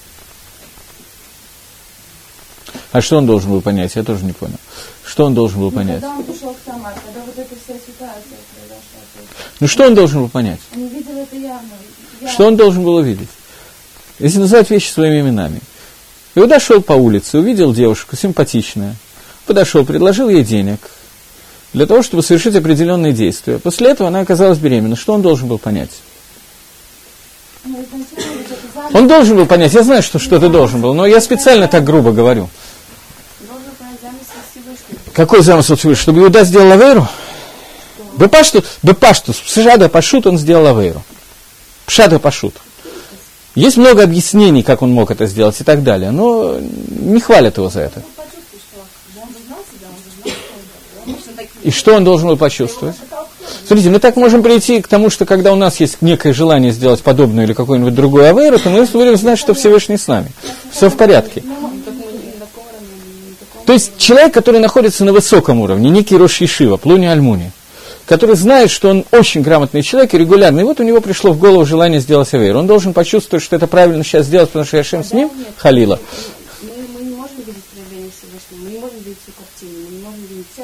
[2.92, 3.94] А что он должен был понять?
[3.94, 4.58] Я тоже не понял.
[5.04, 6.00] Что он должен был Ну, понять?
[6.00, 10.20] Когда он пришел к Тамар, когда вот эта вся ситуация произошла, Ну что он должен
[10.22, 10.60] был понять?
[10.74, 11.68] он видел это явно.
[12.20, 12.32] явно.
[12.32, 13.28] Что он должен был увидеть?
[14.18, 15.60] Если называть вещи своими именами.
[16.34, 18.94] Иуда шел по улице, увидел девушку, симпатичная,
[19.46, 20.78] подошел, предложил ей денег
[21.72, 23.58] для того, чтобы совершить определенные действия.
[23.58, 24.96] После этого она оказалась беременна.
[24.96, 25.90] Что он должен был понять?
[28.92, 32.12] Он должен был понять, я знаю, что что-то должен был, но я специально так грубо
[32.12, 32.48] говорю.
[35.12, 36.00] Какой замысел Всевышнего?
[36.00, 37.06] Чтобы Иуда сделал Авейру?
[38.16, 41.02] Бепашту, Бепашту, Пшада Пашут он сделал Авейру.
[41.86, 42.54] Пшада Пашут.
[43.54, 47.68] Есть много объяснений, как он мог это сделать и так далее, но не хвалят его
[47.68, 48.02] за это.
[51.62, 52.96] И что он должен был почувствовать?
[53.66, 57.02] Смотрите, мы так можем прийти к тому, что когда у нас есть некое желание сделать
[57.02, 60.30] подобную или какую-нибудь другую авейру, то мы будем знать, что Всевышний с нами.
[60.72, 61.42] Все в порядке.
[63.66, 67.52] То есть человек, который находится на высоком уровне, некий Рош Ешива, Плуни Альмуни,
[68.10, 71.38] который знает, что он очень грамотный человек и регулярный, и вот у него пришло в
[71.38, 72.58] голову желание сделать авейру.
[72.58, 76.00] Он должен почувствовать, что это правильно сейчас сделать, потому что Яшем с ним, Халила.
[76.60, 80.02] Мы, мы не можем видеть проявление Всевышнего, мы не можем видеть всю картину, мы не
[80.02, 80.62] можем видеть все.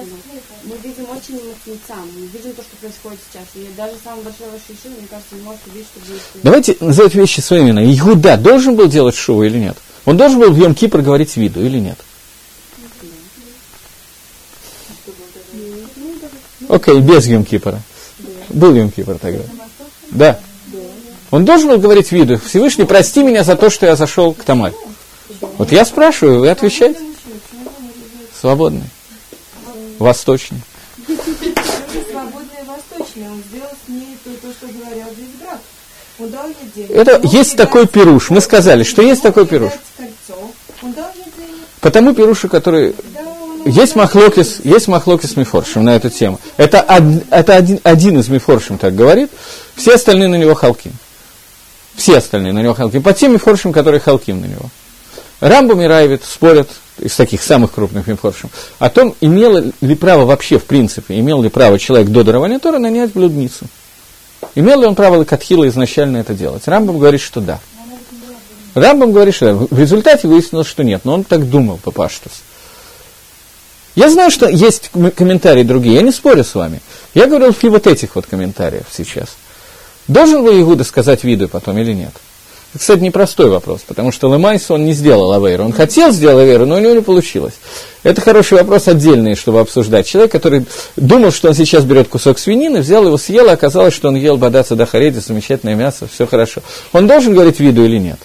[0.65, 3.45] Мы видим очень эмоционально, мы видим то, что происходит сейчас.
[3.55, 6.23] И даже самый большой ваш решил, мне кажется, не может увидеть, что будет.
[6.43, 7.97] Давайте называть вещи своими именами.
[7.97, 9.77] Иуда должен был делать шоу или нет?
[10.05, 11.99] Он должен был в Йом Кипр говорить виду или нет?
[16.69, 17.81] Окей, без Йом Кипра.
[18.49, 19.43] Был Йом тогда.
[20.11, 20.39] Да.
[21.31, 24.75] Он должен был говорить виду, Всевышний, прости меня за то, что я зашел к Тамаре.
[25.59, 27.01] Вот я спрашиваю, вы отвечаете.
[28.41, 28.89] Свободный.
[29.99, 30.61] Восточный.
[36.89, 38.31] Это есть такой пируш.
[38.31, 39.73] Мы сказали, что есть такой пируш.
[41.81, 42.95] Потому пирушу, который
[43.67, 46.39] Есть махлокис, есть махлокис Мифоршим на эту тему.
[46.57, 49.29] Это, од- это один, один из Мифоршим так говорит,
[49.75, 50.93] все остальные на него халким.
[51.97, 53.03] Все остальные на него халким.
[53.03, 54.71] По тем Мифоршим, которые халким на него.
[55.41, 56.69] Рамбам и Райвит спорят
[57.01, 61.49] из таких самых крупных Мифоршим о том, имел ли право вообще, в принципе, имел ли
[61.49, 63.67] право человек до дарования Тора нанять блудницу.
[64.55, 66.69] Имел ли он право Лакатхила изначально это делать?
[66.69, 67.59] Рамбам говорит, что да.
[68.75, 69.67] Рамбам говорит, что да.
[69.69, 72.33] В результате выяснилось, что нет, но он так думал по Паштус.
[73.97, 76.81] Я знаю, что есть ком- комментарии другие, я не спорю с вами.
[77.15, 79.31] Я говорил в вот этих вот комментариях сейчас.
[80.07, 82.13] Должен ли Игуда сказать виду потом или нет?
[82.73, 85.65] Это, кстати, непростой вопрос, потому что Лемайс он не сделал Авейру.
[85.65, 87.55] Он хотел сделать Авейру, но у него не получилось.
[88.03, 90.07] Это хороший вопрос отдельный, чтобы обсуждать.
[90.07, 90.67] Человек, который
[90.97, 94.37] думал, что он сейчас берет кусок свинины, взял его, съел, и оказалось, что он ел
[94.37, 96.61] бадаца дахареди, замечательное мясо, все хорошо.
[96.93, 98.19] Он должен говорить виду или нет?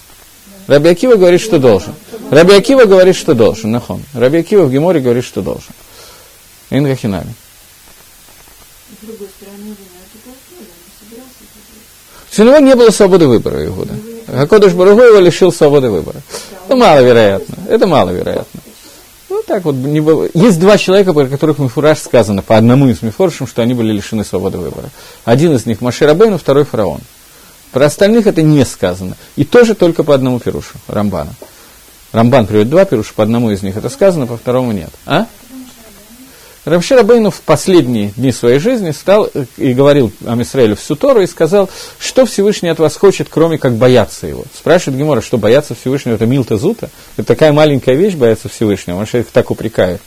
[0.67, 1.93] Раби Акива говорит, что должен.
[2.29, 3.71] Раби Акива говорит, что должен.
[3.71, 4.03] Нахон.
[4.13, 5.73] Раби Акива в Геморе говорит, что должен.
[6.69, 7.33] Ингахинами.
[12.37, 13.93] У него не было свободы выбора Иуда.
[14.27, 16.21] Акодыш Баругу его лишил свободы выбора.
[16.65, 17.55] Это маловероятно.
[17.67, 18.61] Это маловероятно.
[19.29, 23.01] Ну, так вот, не быв- Есть два человека, про которых Мифураж сказано, по одному из
[23.01, 24.89] Мифоршим, что они были лишены свободы выбора.
[25.25, 27.01] Один из них Машир Абейну, второй фараон.
[27.71, 29.15] Про остальных это не сказано.
[29.35, 31.33] И тоже только по одному пирушу, Рамбана.
[32.11, 34.89] Рамбан приводит два пируша, по одному из них это сказано, по второму нет.
[35.05, 35.27] А?
[36.63, 41.27] Равшир Абейну в последние дни своей жизни стал э, и говорил Амисраилю всю Тору и
[41.27, 44.43] сказал, что Всевышний от вас хочет, кроме как бояться его.
[44.55, 49.19] Спрашивает Гемора, что бояться Всевышнего, это Милта Зута, это такая маленькая вещь, бояться Всевышнего, Маша
[49.19, 50.01] их так упрекает.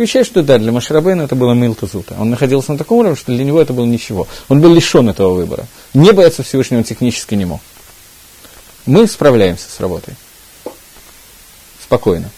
[0.00, 2.16] Отвечает, что да, для Маширабейна это было Милта Зута.
[2.18, 4.26] Он находился на таком уровне, что для него это было ничего.
[4.48, 5.66] Он был лишен этого выбора.
[5.92, 7.60] Не бояться Всевышнего технически не мог.
[8.86, 10.14] Мы справляемся с работой.
[11.82, 12.30] Спокойно.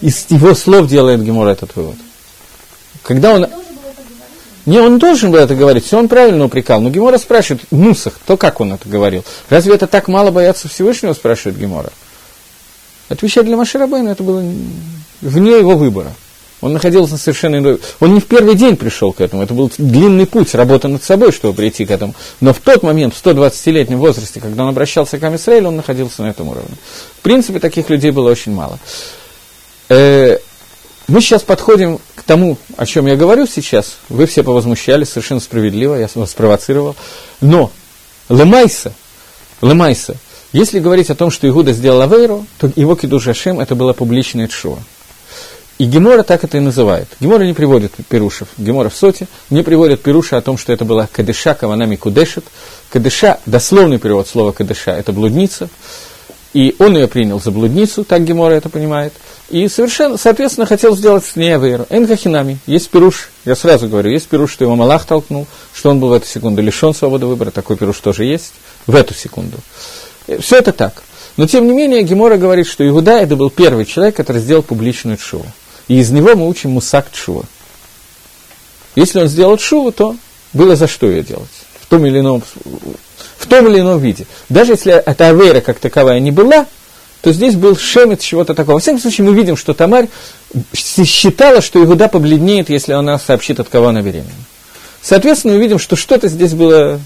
[0.00, 1.96] Из его слов делает Гемор этот вывод.
[3.02, 3.46] Когда он...
[4.64, 6.80] Не, он должен был это говорить, все он правильно упрекал.
[6.80, 9.22] Но Гемора спрашивает, Нусах, то как он это говорил?
[9.50, 11.92] Разве это так мало бояться Всевышнего, спрашивает Гемора.
[13.08, 14.42] Отвечать для Маширабейна это было
[15.20, 16.12] вне его выбора.
[16.60, 17.78] Он находился на совершенно иной...
[18.00, 21.30] Он не в первый день пришел к этому, это был длинный путь, работа над собой,
[21.30, 22.14] чтобы прийти к этому.
[22.40, 26.28] Но в тот момент, в 120-летнем возрасте, когда он обращался к Амисраилю, он находился на
[26.28, 26.74] этом уровне.
[27.18, 28.78] В принципе, таких людей было очень мало.
[29.90, 30.38] Э,
[31.06, 33.96] мы сейчас подходим к тому, о чем я говорю сейчас.
[34.08, 36.96] Вы все повозмущались, совершенно справедливо, я вас спровоцировал.
[37.42, 37.70] Но
[38.30, 38.94] Лемайса,
[39.60, 40.16] Лемайса,
[40.54, 44.46] если говорить о том, что Игуда сделал Авейру, то его кидуш Ашем это была публичная
[44.46, 44.78] чува.
[45.78, 47.08] И Гемора так это и называет.
[47.18, 48.46] Гемора не приводит пирушев.
[48.56, 52.44] Гемора в соте не приводит пируша о том, что это была кадыша, каванами кудешет.
[52.90, 55.68] Кадыша, дословный перевод слова кадыша, это блудница.
[56.52, 59.12] И он ее принял за блудницу, так Гемора это понимает.
[59.50, 61.86] И совершенно, соответственно, хотел сделать с ней Авейру.
[61.90, 62.58] Энхахинами.
[62.66, 66.12] Есть пируш, я сразу говорю, есть пируш, что его Малах толкнул, что он был в
[66.12, 67.50] эту секунду лишен свободы выбора.
[67.50, 68.52] Такой пируш тоже есть
[68.86, 69.58] в эту секунду.
[70.40, 71.02] Все это так.
[71.36, 75.16] Но, тем не менее, Гемора говорит, что Иуда это был первый человек, который сделал публичную
[75.16, 75.46] чуву.
[75.88, 77.44] И из него мы учим мусак чува.
[78.94, 80.16] Если он сделал чуву, то
[80.52, 81.50] было за что ее делать.
[81.80, 82.42] В том или ином,
[83.36, 84.26] в том или ином виде.
[84.48, 86.66] Даже если эта авера как таковая не была,
[87.20, 88.74] то здесь был шемет чего-то такого.
[88.74, 90.08] Во всяком случае, мы видим, что Тамарь
[90.74, 94.30] считала, что Иуда побледнеет, если она сообщит, от кого она беременна.
[95.02, 97.00] Соответственно, мы видим, что что-то здесь было,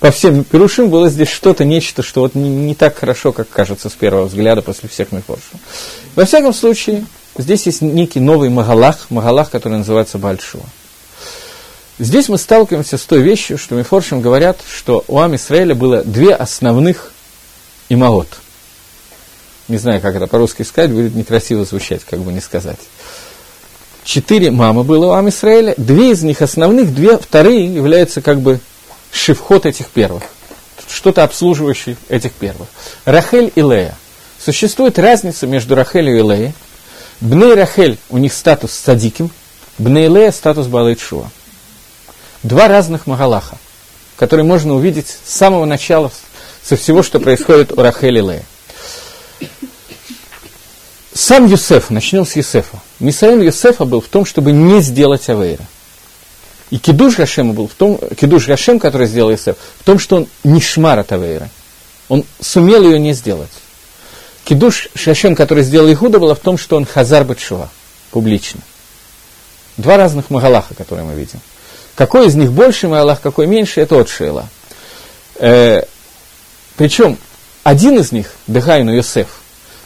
[0.00, 3.88] по всем пирушим, было здесь что-то, нечто, что вот не, не так хорошо, как кажется
[3.88, 5.58] с первого взгляда после всех мифоршим.
[6.14, 7.06] Во всяком случае,
[7.36, 10.64] здесь есть некий новый Магалах, Магалах, который называется Большого.
[11.98, 16.34] Здесь мы сталкиваемся с той вещью, что Мифоршим говорят, что у Ам Исраэля было две
[16.34, 17.12] основных
[17.88, 18.28] имагот.
[19.68, 22.78] Не знаю, как это по-русски сказать, будет некрасиво звучать, как бы не сказать.
[24.04, 28.60] Четыре мамы было у Ам Исраэля, две из них основных, две вторые являются как бы
[29.16, 30.22] шивхот этих первых,
[30.88, 32.68] что-то обслуживающее этих первых.
[33.04, 33.96] Рахель и Лея.
[34.42, 36.54] Существует разница между Рахелью и Леей.
[37.20, 39.30] Бней Рахель, у них статус садиким,
[39.78, 41.30] Бней Лея статус Балайчуа.
[42.42, 43.58] Два разных Магалаха,
[44.16, 46.12] которые можно увидеть с самого начала,
[46.62, 48.42] со всего, что происходит у Рахели и Лея.
[51.14, 52.78] Сам Юсеф, начнем с Юсефа.
[53.00, 55.64] Мисаин Юсефа был в том, чтобы не сделать Авейра.
[56.70, 60.28] И кидуш Гашема был в том, кидуш Гашем, который сделал Иосиф, в том, что он
[60.42, 61.48] не шмара Тавейра.
[62.08, 63.50] Он сумел ее не сделать.
[64.44, 67.68] Кидуш Шашем, который сделал Ихуда, было в том, что он хазар Батшува,
[68.12, 68.60] публично.
[69.76, 71.40] Два разных Магалаха, которые мы видим.
[71.96, 74.48] Какой из них больше Магалах, какой меньше, это от Шейла.
[75.36, 75.82] Э,
[76.76, 77.18] причем
[77.64, 79.28] один из них, Дехайну Йосеф,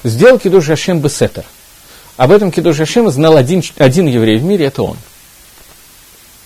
[0.05, 1.45] сделал Кидуш Хашем Бесетер.
[2.19, 4.99] Об этом Кидуш Хашем знал один, один еврей в мире, это он.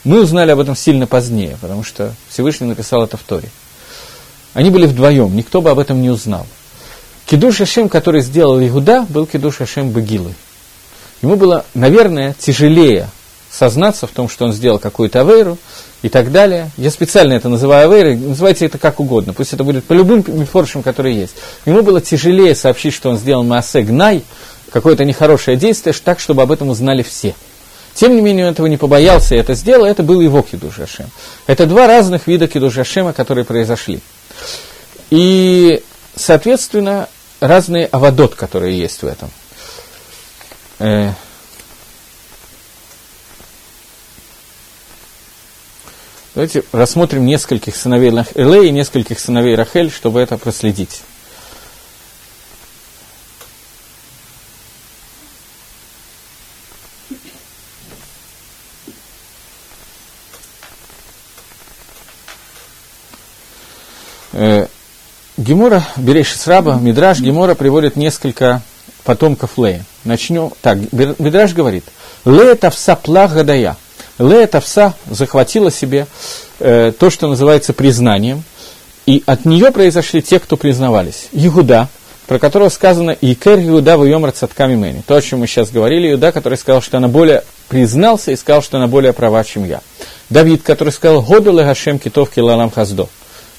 [0.05, 3.49] Мы узнали об этом сильно позднее, потому что Всевышний написал это в Торе.
[4.53, 6.47] Они были вдвоем, никто бы об этом не узнал.
[7.27, 10.35] Кидуш Хашем, который сделал Игуда, был Кидуш Хашем Багилы.
[11.23, 13.09] Ему было, наверное, тяжелее
[13.51, 15.59] сознаться в том, что он сделал какую-то авейру
[16.03, 16.71] и так далее.
[16.77, 20.83] Я специально это называю авейрой, называйте это как угодно, пусть это будет по любым мифоршам,
[20.83, 21.35] которые есть.
[21.65, 24.23] Ему было тяжелее сообщить, что он сделал Маасе Гнай,
[24.71, 27.35] какое-то нехорошее действие, так, чтобы об этом узнали все.
[27.95, 31.11] Тем не менее, он этого не побоялся и это сделал, это был его Кидуш Ашем.
[31.47, 34.01] Это два разных вида Кидуш Ашема, которые произошли.
[35.11, 35.83] И,
[36.17, 37.09] соответственно,
[37.41, 39.31] разные авадот, которые есть в этом.
[40.81, 41.13] Э,
[46.35, 51.03] Давайте рассмотрим нескольких сыновей Эле и нескольких сыновей Рахель, чтобы это проследить.
[65.37, 68.63] Гемора, Береши Сраба, Мидраш, Гемора приводит несколько
[69.05, 69.85] потомков Лея.
[70.05, 70.53] Начнем.
[70.63, 71.85] Так, Мидраш говорит,
[72.25, 73.77] Лея тавса плах гадая.
[74.19, 76.07] Лея тавса захватила себе
[76.61, 78.45] э, то, что называется признанием,
[79.07, 81.29] и от нее произошли те, кто признавались.
[81.33, 81.89] Иуда,
[82.27, 85.03] про которого сказано «Икер Иуда в Йомар Цатками Мэни».
[85.07, 88.63] То, о чем мы сейчас говорили, Иуда, который сказал, что она более признался и сказал,
[88.63, 89.81] что она более права, чем я.
[90.31, 93.09] Давид, который сказал «Году легашем китов килалам хаздо».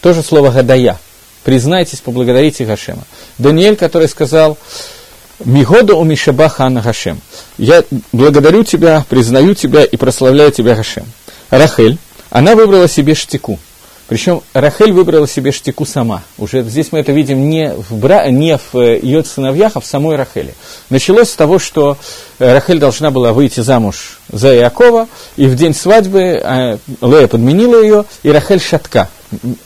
[0.06, 0.99] Тоже слово «гадая».
[1.43, 3.01] Признайтесь, поблагодарите Гашема.
[3.39, 4.56] Даниэль, который сказал
[5.43, 7.20] «Мигоду у Мишаба хана Гашем».
[7.58, 11.06] Я благодарю тебя, признаю тебя и прославляю тебя Гашем.
[11.49, 11.97] Рахель,
[12.30, 13.58] она выбрала себе штику–
[14.08, 16.22] причем Рахель выбрала себе штику сама.
[16.38, 18.30] Уже здесь мы это видим не в, бра...
[18.30, 20.53] не в э, ее сыновьях, а в самой Рахеле.
[20.91, 21.97] Началось с того, что
[22.38, 27.82] э, Рахель должна была выйти замуж за Иакова, и в день свадьбы э, Лея подменила
[27.82, 29.10] ее, и Рахель шатка.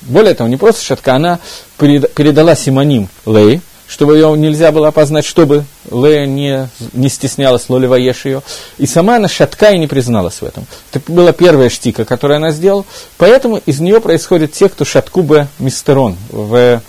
[0.02, 1.40] Более того, не просто шатка, она
[1.78, 8.26] передала симоним Леи, чтобы ее нельзя было опознать, чтобы Лея не, не стеснялась, Лоли Ваеш
[8.26, 8.44] ее.
[8.78, 10.68] И сама она шатка и не призналась в этом.
[10.92, 12.86] Это была первая штика, которую она сделала.
[13.18, 16.82] Поэтому из нее происходят те, кто шатку бы мистерон в,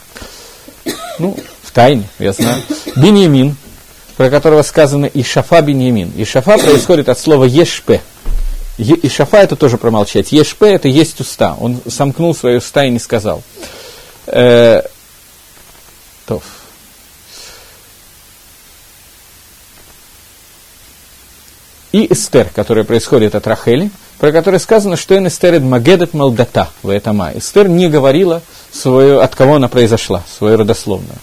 [1.18, 2.62] ну, в тайне, я знаю.
[2.96, 3.56] Беньямин,
[4.18, 6.12] про которого сказано Ишафа Беньямин.
[6.18, 8.02] Ишафа происходит от слова Ешпе.
[8.80, 10.32] Ишафа это тоже промолчать.
[10.32, 11.56] Ешпе это есть уста.
[11.60, 13.42] Он сомкнул свои уста и не сказал.
[14.26, 14.82] Э,
[16.26, 16.42] то.
[21.92, 26.96] и Эстер, которая происходит от Рахели, про которую сказано, что Эн Эстер Магедет Малдата в
[26.96, 27.32] Этама.
[27.34, 31.18] Эстер не говорила, свою, от кого она произошла, свою родословную,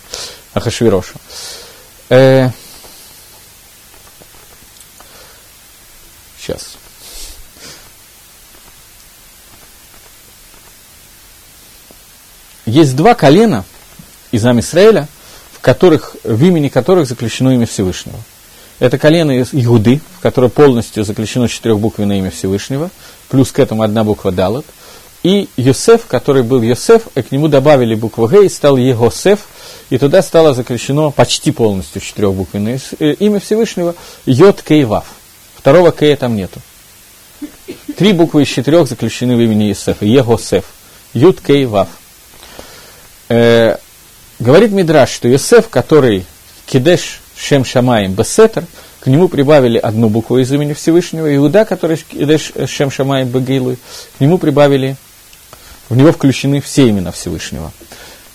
[0.54, 1.14] Ахашвирошу.
[2.10, 2.50] Э,
[6.40, 6.77] сейчас.
[12.68, 13.66] Есть два колена
[14.32, 15.08] из Амисраэля,
[15.52, 18.20] в которых, в имени которых заключено имя Всевышнего–
[18.80, 22.92] это колено из Иуды, в которое полностью заключено четырехбуквенное имя Всевышнего,
[23.28, 24.66] плюс к этому одна буква Далат.
[25.24, 29.48] И Йосеф, который был Йосеф, и к нему добавили букву Г и стал Егосеф,
[29.90, 33.96] и туда стало заключено почти полностью четырехбуквенное э, имя Всевышнего
[34.28, 35.06] Йод Кей Вав.
[35.56, 36.62] Второго Кея там нету.
[37.98, 40.06] Три буквы из четырех заключены в имени Йосефа.
[40.06, 40.66] Егосеф.
[41.14, 41.90] Юд Кей Вав.
[43.30, 43.78] Э,
[44.40, 46.26] говорит Мидраш, что Йосеф, который
[46.66, 48.66] Кидеш Шем Шамаем Бесетер,
[49.00, 51.98] к нему прибавили одну букву из имени Всевышнего, Иуда, который
[52.68, 53.76] Шем Шамаем Багейлу,
[54.18, 54.98] к нему прибавили,
[55.90, 57.72] в него включены все имена Всевышнего.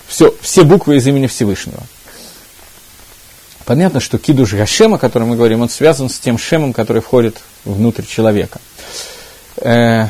[0.09, 1.83] Все, все буквы из имени Всевышнего.
[3.65, 7.39] Понятно, что кидуш Гашем, о котором мы говорим, он связан с тем шемом, который входит
[7.65, 8.61] внутрь человека.
[9.57, 10.09] Э,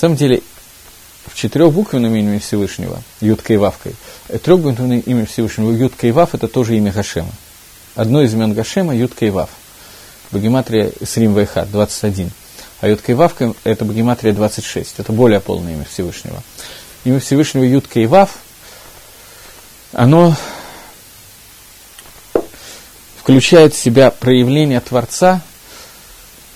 [0.00, 0.42] самом деле,
[1.34, 3.94] четырехбуквенным именем Всевышнего, Юткой и Вавкой,
[4.28, 7.32] трехбуквенное имя Всевышнего, Юткой и Вав, это тоже имя Гашема.
[7.94, 9.50] Одно из имен Гашема– Ютка и Вав.
[10.30, 12.30] Багематрия Срим Вайхат, 21.
[12.80, 14.94] А Ютка и Вавка– это Багематрия 26.
[14.98, 16.42] Это более полное имя Всевышнего.
[17.04, 18.38] Имя Всевышнего Ютка и Вав,
[19.92, 20.38] оно в
[23.28, 25.42] включает в себя проявление Творца,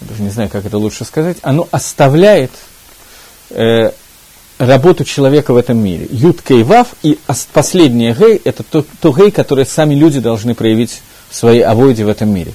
[0.00, 2.50] даже не знаю, как это лучше сказать, оно оставляет
[3.54, 3.90] э,
[4.58, 6.06] работу человека в этом мире.
[6.10, 7.18] Ют Кей Вав и
[7.52, 12.08] последнее Гей– это то, то Гей, которое сами люди должны проявить в своей авойде в
[12.08, 12.52] этом мире.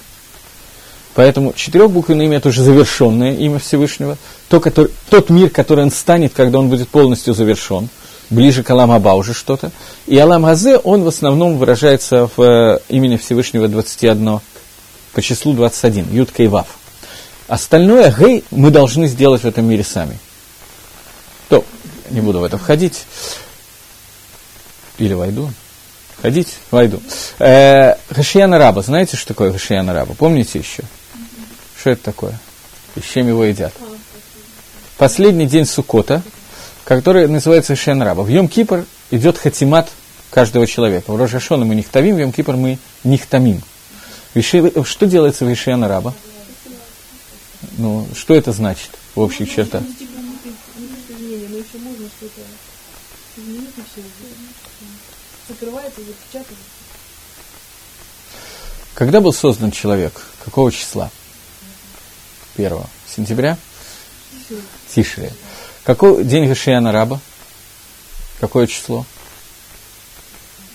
[1.16, 4.18] Поэтому четырехбуквенное имя– это уже завершенное имя Всевышнего,
[4.50, 7.90] то, который, тот мир, который он станет, когда он будет полностью завершен,
[8.30, 9.72] ближе к Алам Аба уже что-то.
[10.06, 14.40] И Алам Азе, он в основном выражается в э, имени Всевышнего 21,
[15.14, 16.68] по числу 21, Ют Кей Вав.
[17.48, 20.20] Остальное Гей мы должны сделать в этом мире сами.
[21.50, 21.64] То,
[22.10, 23.06] не буду в это входить.
[24.98, 25.52] Или войду.
[26.22, 26.56] Ходить?
[26.72, 27.00] Войду.
[27.40, 27.96] Э,
[28.36, 28.82] Раба.
[28.82, 30.16] Знаете, что такое Гашияна Раба?
[30.16, 30.84] Помните еще?
[31.80, 32.40] Что это такое?
[32.96, 33.74] И с чем его едят?
[34.98, 36.24] Последний день Сукота,
[36.86, 38.24] который называется Гашияна Раба.
[38.24, 39.90] В Йом Кипр идет хатимат
[40.32, 41.12] каждого человека.
[41.12, 43.62] В Рожашона мы нихтавим, в Йом Кипр мы нихтамим.
[44.42, 46.14] Что делается в Гашияна Раба?
[47.78, 49.84] Ну, что это значит в общих чертах?
[55.48, 56.56] Закрывается, запечатывается.
[58.94, 60.14] Когда был создан человек?
[60.44, 61.12] Какого числа?
[62.56, 62.90] Первого.
[63.08, 63.58] Сентября?
[64.94, 65.32] Тишре.
[65.84, 67.20] Какой день Гашияна Раба?
[68.40, 69.06] Какое число?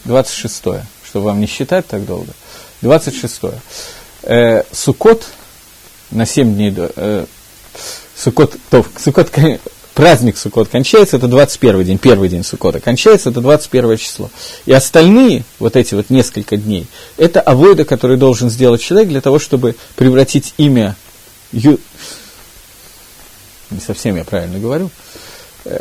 [0.04, 0.62] 26
[1.04, 2.32] чтобы вам не считать так долго.
[2.80, 3.40] 26
[4.22, 5.26] э, Сукот
[6.10, 6.90] на 7 дней до...
[6.96, 7.26] Э,
[8.16, 9.30] Сукот, то, Сукот,
[9.94, 14.30] праздник Сукот кончается, это 21 день, первый день Сукота кончается, это 21 число.
[14.66, 16.86] И остальные, вот эти вот несколько дней,
[17.16, 20.96] это авойда, который должен сделать человек для того, чтобы превратить имя
[21.52, 21.78] Ю...
[23.70, 24.90] Не совсем я правильно говорю.
[25.64, 25.80] Э,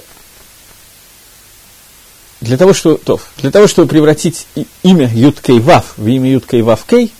[2.39, 4.47] для того, что, то, для того, чтобы превратить
[4.84, 7.14] имя Юткей Вав в имя Юткей Вав Кей,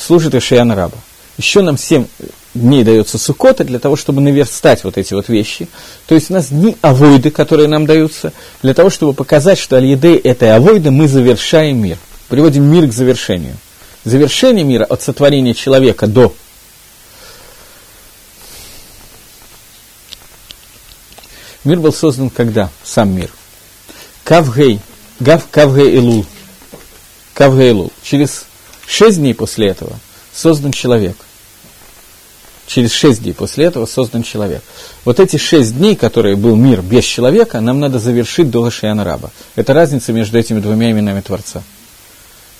[0.00, 0.96] служит Ишаян Раба.
[1.36, 2.06] Еще нам семь
[2.54, 5.68] дней дается сукота для того, чтобы наверстать вот эти вот вещи.
[6.06, 8.32] То есть у нас дни авойды, которые нам даются,
[8.62, 11.98] для того, чтобы показать, что аль этой авойды мы завершаем мир.
[12.28, 13.56] Приводим мир к завершению.
[14.04, 16.34] Завершение мира от сотворения человека до
[21.64, 22.68] Мир был создан когда?
[22.82, 23.30] Сам мир.
[24.22, 24.80] Кавгей.
[25.18, 26.26] Гав, Кавгей Илул.
[27.32, 27.90] Кавгей Илул.
[28.02, 28.44] Через
[28.86, 29.98] шесть дней после этого
[30.34, 31.16] создан человек–
[32.66, 34.62] через шесть дней после этого создан человек.
[35.04, 39.30] Вот эти шесть дней, которые был мир без человека, нам надо завершить до Гашаяна Раба.
[39.54, 41.62] Это разница между этими двумя именами Творца.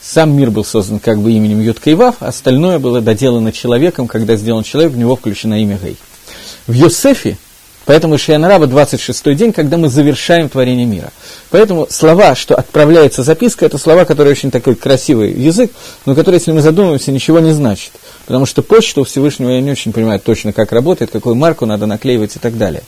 [0.03, 4.37] Сам мир был создан как бы именем Ютка и Вав, остальное было доделано человеком, когда
[4.37, 5.97] сделан человек, в него включено имя Гей.
[6.67, 7.39] В Йосефе
[7.87, 11.13] Поэтому Шианараба 26 день, когда мы завершаем творение мира.
[11.51, 15.71] Поэтому слова, что отправляется записка, это слова, которые очень такой красивый язык,
[16.07, 17.93] но которые, если мы задумаемся, ничего не значит.
[18.27, 21.85] Потому что почта у Всевышнего я не очень понимаю точно, как работает, какую марку надо
[21.85, 22.83] наклеивать и так далее.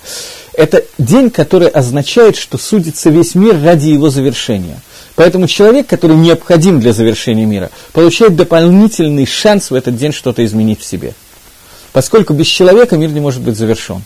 [0.54, 4.80] Это день, который означает, что судится весь мир ради его завершения.
[5.14, 10.80] Поэтому человек, который необходим для завершения мира, получает дополнительный шанс в этот день что-то изменить
[10.80, 11.12] в себе.
[11.92, 14.02] Поскольку без человека мир не может быть завершен.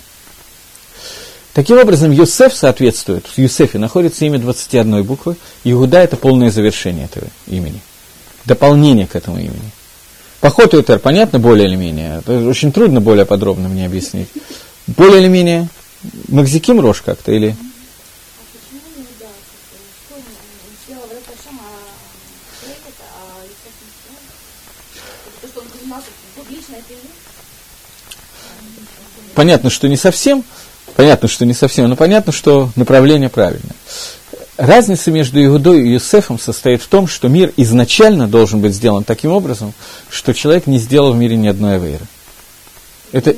[1.53, 7.27] Таким образом, Юсеф соответствует, в Юсефе находится имя 21 буквы, Иуда– это полное завершение этого
[7.49, 7.81] имени,
[8.45, 9.73] дополнение к этому имени.
[10.41, 14.29] Поход Ютер, понятно, более или менее, это очень трудно более подробно мне объяснить.
[14.87, 15.69] Более или менее,
[16.29, 17.57] Макзиким рожь как-то или...
[29.35, 30.45] Понятно, что не совсем,
[30.97, 33.75] Понятно, что не совсем, но понятно, что направление правильное.
[34.57, 39.33] Разница между Иудой и Юсефом состоит в том, что мир изначально должен быть сделан таким
[39.33, 39.73] образом,
[40.11, 42.05] что человек не сделал в мире ни одной авейры.
[43.13, 43.35] Это,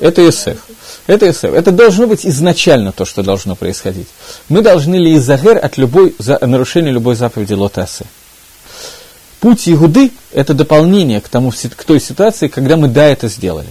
[0.00, 0.58] это Юсеф.
[1.06, 1.54] Это Юсеф.
[1.54, 4.08] Это должно быть изначально то, что должно происходить.
[4.48, 8.04] Мы должны ли изагер от любой, за, нарушения любой заповеди Лотасы.
[9.38, 13.68] Путь Игуды– это дополнение к, тому, к той ситуации, когда мы да, это сделали.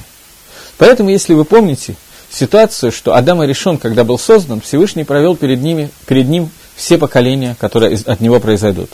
[0.77, 1.97] Поэтому, если вы помните,
[2.29, 6.97] ситуацию, что Адам и решен, когда был создан, Всевышний провел перед, ними, перед ним все
[6.97, 8.89] поколения, которые от него произойдут.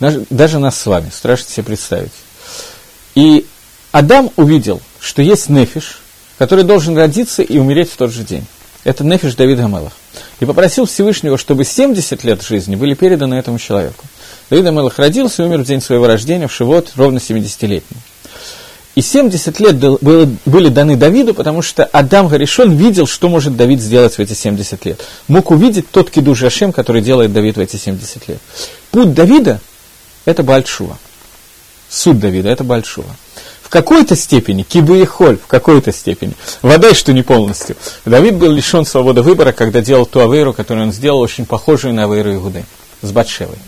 [0.00, 2.12] Даже, даже нас с вами, страшно себе представить.
[3.14, 3.46] И
[3.92, 6.00] Адам увидел, что есть нефиш,
[6.36, 8.44] который должен родиться и умереть в тот же день.
[8.82, 9.92] Это нефиш Давид Амелах.
[10.40, 14.04] И попросил Всевышнего, чтобы 70 лет жизни были переданы этому человеку.
[14.50, 17.96] Давид Амелах родился и умер в день своего рождения, в Шивот, ровно 70-летний.
[18.94, 24.14] И 70 лет были даны Давиду, потому что Адам Гаришон видел, что может Давид сделать
[24.14, 25.00] в эти 70 лет.
[25.26, 28.38] Мог увидеть тот кидуш Ашем, который делает Давид в эти 70 лет.
[28.92, 29.60] Путь Давида–
[30.24, 30.96] это Бальшува.
[31.90, 33.08] суд Давида, это Большого.
[33.62, 37.76] В какой-то степени, кибы и холь, в какой-то степени, вода, что не полностью.
[38.04, 42.04] Давид был лишен свободы выбора, когда делал ту авейру, которую он сделал, очень похожую на
[42.04, 42.64] авейру Игуды,
[43.02, 43.58] с Батшевой.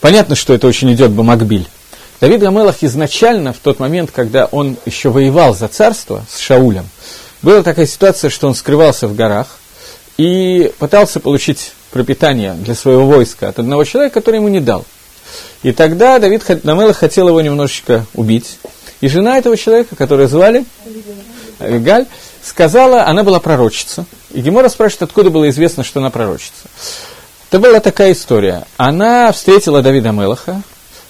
[0.00, 1.66] Понятно, что это очень идет Бамакбиль.
[2.20, 6.88] Давид Гамелах изначально, в тот момент, когда он еще воевал за царство с Шаулем,
[7.42, 9.58] была такая ситуация, что он скрывался в горах
[10.16, 14.84] и пытался получить пропитание для своего войска от одного человека, который ему не дал.
[15.62, 18.58] И тогда Давид Гамелах хотел его немножечко убить.
[19.00, 20.64] И жена этого человека, которую звали
[21.60, 22.06] Авигаль,
[22.42, 24.06] сказала, она была пророчица.
[24.32, 26.52] И Гемора спрашивает, откуда было известно, что она пророчица.
[27.50, 28.64] Это была такая история.
[28.76, 30.62] Она встретила Давида Мелаха,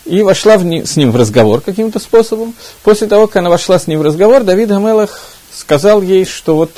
[0.07, 2.55] и вошла в с ним в разговор каким-то способом.
[2.83, 5.21] После того, как она вошла с ним в разговор, Давид Амелах
[5.53, 6.71] сказал ей, что вот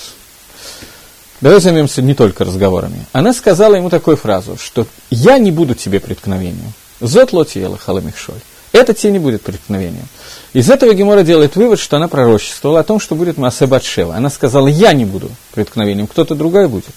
[1.41, 3.07] давай займемся не только разговорами.
[3.12, 6.72] Она сказала ему такую фразу, что я не буду тебе преткновением.
[7.01, 8.41] Зот лотиела халамихшоль.
[8.72, 10.07] Это тебе не будет преткновением.
[10.53, 14.14] Из этого Гемора делает вывод, что она пророчествовала о том, что будет Маасе Батшева.
[14.14, 16.95] Она сказала, я не буду преткновением, кто-то другой будет.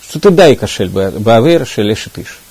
[0.00, 2.41] Что ты дай кошель Баавейр Шелешитыш.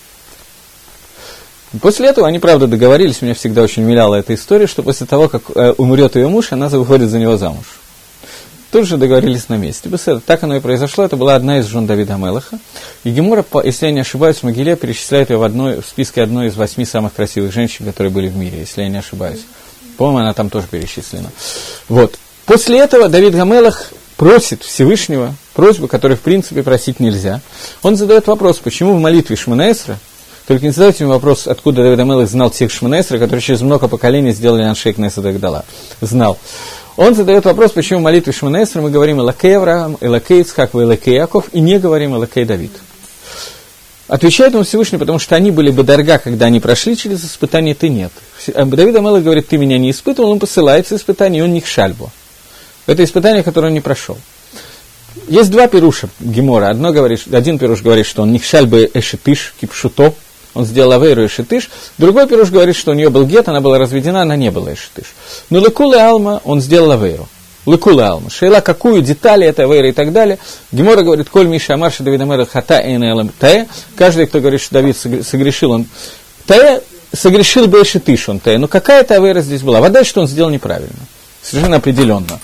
[1.80, 5.44] После этого они, правда, договорились, меня всегда очень умиляла эта история, что после того, как
[5.56, 7.80] э, умрет ее муж, она выходит за него замуж.
[8.72, 9.90] Тут же договорились на месте.
[10.26, 11.04] Так оно и произошло.
[11.04, 12.58] Это была одна из жен Давида Мелаха.
[13.04, 16.48] И Гемора, если я не ошибаюсь, в Могиле перечисляет ее в, одной, в списке одной
[16.48, 19.42] из восьми самых красивых женщин, которые были в мире, если я не ошибаюсь.
[19.98, 21.32] По-моему, она там тоже перечислена.
[21.90, 22.18] Вот.
[22.46, 27.42] После этого Давид Гамелах просит Всевышнего просьбу, которую, в принципе, просить нельзя.
[27.84, 29.98] Он задает вопрос, почему в молитве Шманаэсра
[30.52, 34.32] только не задайте мне вопрос, откуда Давид Амелах знал тех Шманесра, которые через много поколений
[34.34, 35.64] сделали Аншейк Неса Дагдала.
[36.02, 36.38] Знал.
[36.98, 41.62] Он задает вопрос, почему в молитве мы говорим Элакей Авраам, Элакей Ицхак, Элакей Яков, и
[41.62, 42.74] не говорим Элакей Давид.
[44.10, 47.88] Отвечает ему Всевышний, потому что они были бы дорога, когда они прошли через испытание, ты
[47.88, 48.12] нет.
[48.48, 51.66] Э, Давид Амелах говорит, ты меня не испытывал, он посылается испытание, и он не к
[51.66, 52.12] шальбу.
[52.88, 54.18] Это испытание, которое он не прошел.
[55.30, 56.70] Есть два пируша Гемора.
[56.70, 60.14] Одно говорит, один пируш говорит, что он не шальбы эшетыш, кипшуто,
[60.54, 61.70] он сделал Авейру и Шитыш.
[61.98, 65.14] Другой пируш говорит, что у нее был гет, она была разведена, она не была Шитыш.
[65.50, 67.28] Но Лекула Алма он сделал Авейру.
[67.66, 68.30] Лекула Алма.
[68.30, 70.40] Шейла, какую детали это Авейра и так далее.
[70.72, 73.68] Гемора говорит, Коль Миша Амарша Давида Мэра Хата Эйна Таэ.
[73.96, 75.86] Каждый, кто говорит, что Давид согрешил, он
[76.48, 76.82] Таэ,
[77.14, 78.58] согрешил бы Шитыш он Таэ.
[78.58, 79.80] Но какая-то Авейра здесь была.
[79.80, 81.00] Вода, что он сделал неправильно.
[81.44, 82.40] Совершенно определенно.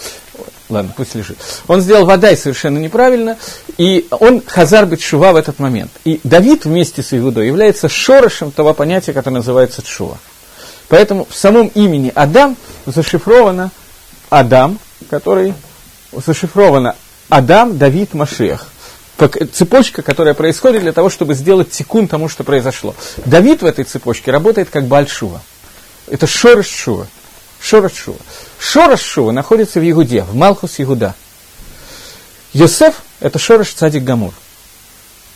[0.69, 1.37] Ладно, пусть лежит.
[1.67, 3.37] Он сделал водай совершенно неправильно,
[3.77, 5.91] и он хазар бетшува в этот момент.
[6.03, 10.17] И Давид вместе с Иудой является шорошем того понятия, которое называется чува.
[10.89, 13.71] Поэтому в самом имени Адам зашифровано
[14.29, 15.53] Адам, который
[16.11, 16.95] зашифровано
[17.29, 18.67] Адам, Давид, Машех.
[19.53, 22.93] Цепочка, которая происходит для того, чтобы сделать секунд тому, что произошло.
[23.25, 25.41] Давид в этой цепочке работает как Бальшува.
[26.07, 27.07] Это Шорош Шува.
[27.67, 29.31] Шорош Шува.
[29.31, 31.15] Находится в Ягуде, в Малхус Ягуда.
[32.53, 34.33] Йосеф– это Шорош Цадик Гамур.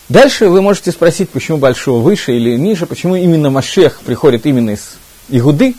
[0.07, 4.91] Дальше вы можете спросить, почему Большого выше или ниже, почему именно Машех приходит именно из
[5.29, 5.75] Игуды.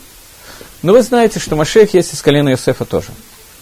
[0.83, 3.07] Но вы знаете, что Машех есть из колена Йосефа тоже.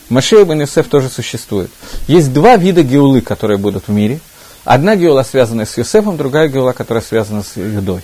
[0.10, 1.72] Машех бен Йосеф тоже существует.
[2.08, 4.20] Есть два вида геулы, которые будут в мире.
[4.66, 8.02] Одна геула связана с Йосефом, другая геула, которая связана с Юдой.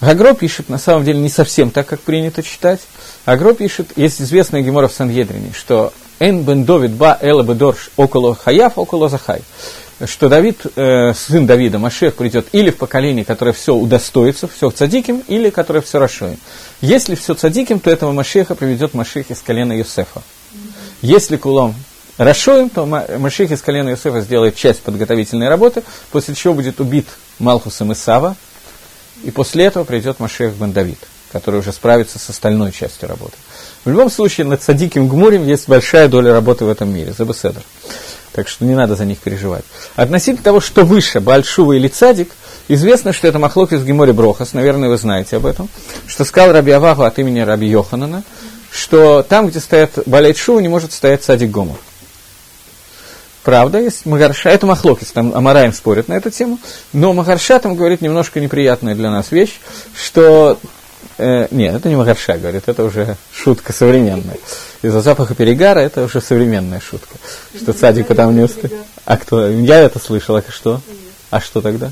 [0.00, 2.80] Гагро пишет, на самом деле, не совсем так, как принято читать.
[3.28, 8.34] Агро пишет, есть известная гемора в Сангедрине, что «Эн бен Довид ба эла бедорш около
[8.34, 9.42] хаяв, около захай».
[10.02, 15.22] Что Давид, э, сын Давида, Машех, придет или в поколение, которое все удостоится, все цадиким,
[15.28, 16.38] или которое все рашоем.
[16.80, 20.22] Если все цадиким, то этого Машеха приведет Машех из колена Юсефа.
[21.02, 21.74] Если кулом
[22.16, 27.08] Рашоем, то Машех из колена Юсефа сделает часть подготовительной работы, после чего будет убит
[27.38, 28.36] Малхусом Исава,
[29.22, 30.98] и после этого придет Машех бен Давид,
[31.32, 33.36] который уже справится с остальной частью работы.
[33.84, 37.62] В любом случае, над Садиким Гмурим есть большая доля работы в этом мире, за Беседер.
[38.32, 39.64] Так что не надо за них переживать.
[39.96, 42.30] Относительно того, что выше, Бальшува или Цадик,
[42.68, 45.68] известно, что это Махлок из Гемори Брохас, наверное, вы знаете об этом,
[46.06, 48.24] что сказал Раби Аваху от имени Раби Йоханана,
[48.70, 51.78] что там, где стоят Балейт Шува, не может стоять Цадик Гомор.
[53.42, 56.58] Правда, есть Магарша, это Махлокис, там Амараем спорят на эту тему,
[56.92, 59.58] но Магарша там говорит немножко неприятная для нас вещь,
[59.94, 60.58] что...
[61.18, 64.38] Э, нет, это не Магарша говорит, это уже шутка современная.
[64.82, 67.16] Из-за запаха перегара это уже современная шутка,
[67.56, 68.72] что цадика там не устоит.
[69.04, 69.48] А кто?
[69.48, 70.80] Я это слышал, а что?
[71.30, 71.90] А что тогда?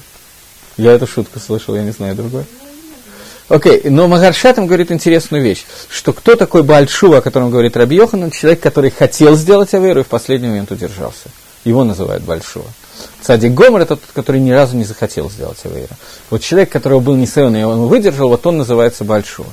[0.77, 2.45] Я эту шутку слышал, я не знаю другой.
[3.49, 7.77] Окей, okay, но Магарша там говорит интересную вещь, что кто такой Бальшува, о котором говорит
[7.77, 11.29] Раби Йохан, человек, который хотел сделать Аверу и в последний момент удержался.
[11.65, 12.67] Его называют Большого.
[13.23, 15.97] Цадик Гомер это тот, который ни разу не захотел сделать Авейра.
[16.31, 19.49] Вот человек, которого был Нисеон, и он выдержал, вот он называется Большого.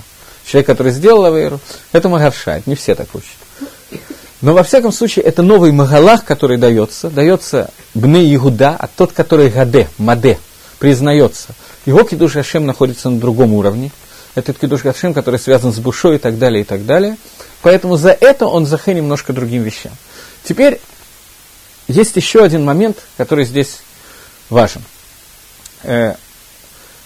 [0.46, 1.60] человек, который сделал Аверу,
[1.92, 4.02] это Магарша, не все так учат.
[4.42, 9.50] Но во всяком случае, это новый Магалах, который дается, дается Бне Игуда, а тот, который
[9.50, 10.38] Гаде, Маде,
[10.80, 11.56] признается.
[11.86, 13.92] Его Кидуш Гашем находится на другом уровне.
[14.36, 17.16] Этот Кидуш Гашем, который связан с Бушой и так далее, и так далее.
[17.62, 19.94] Поэтому за это он захе немножко другим вещам.
[20.44, 20.82] Теперь
[21.94, 23.80] есть еще один момент, который здесь
[24.50, 24.82] важен.
[25.84, 26.16] Э,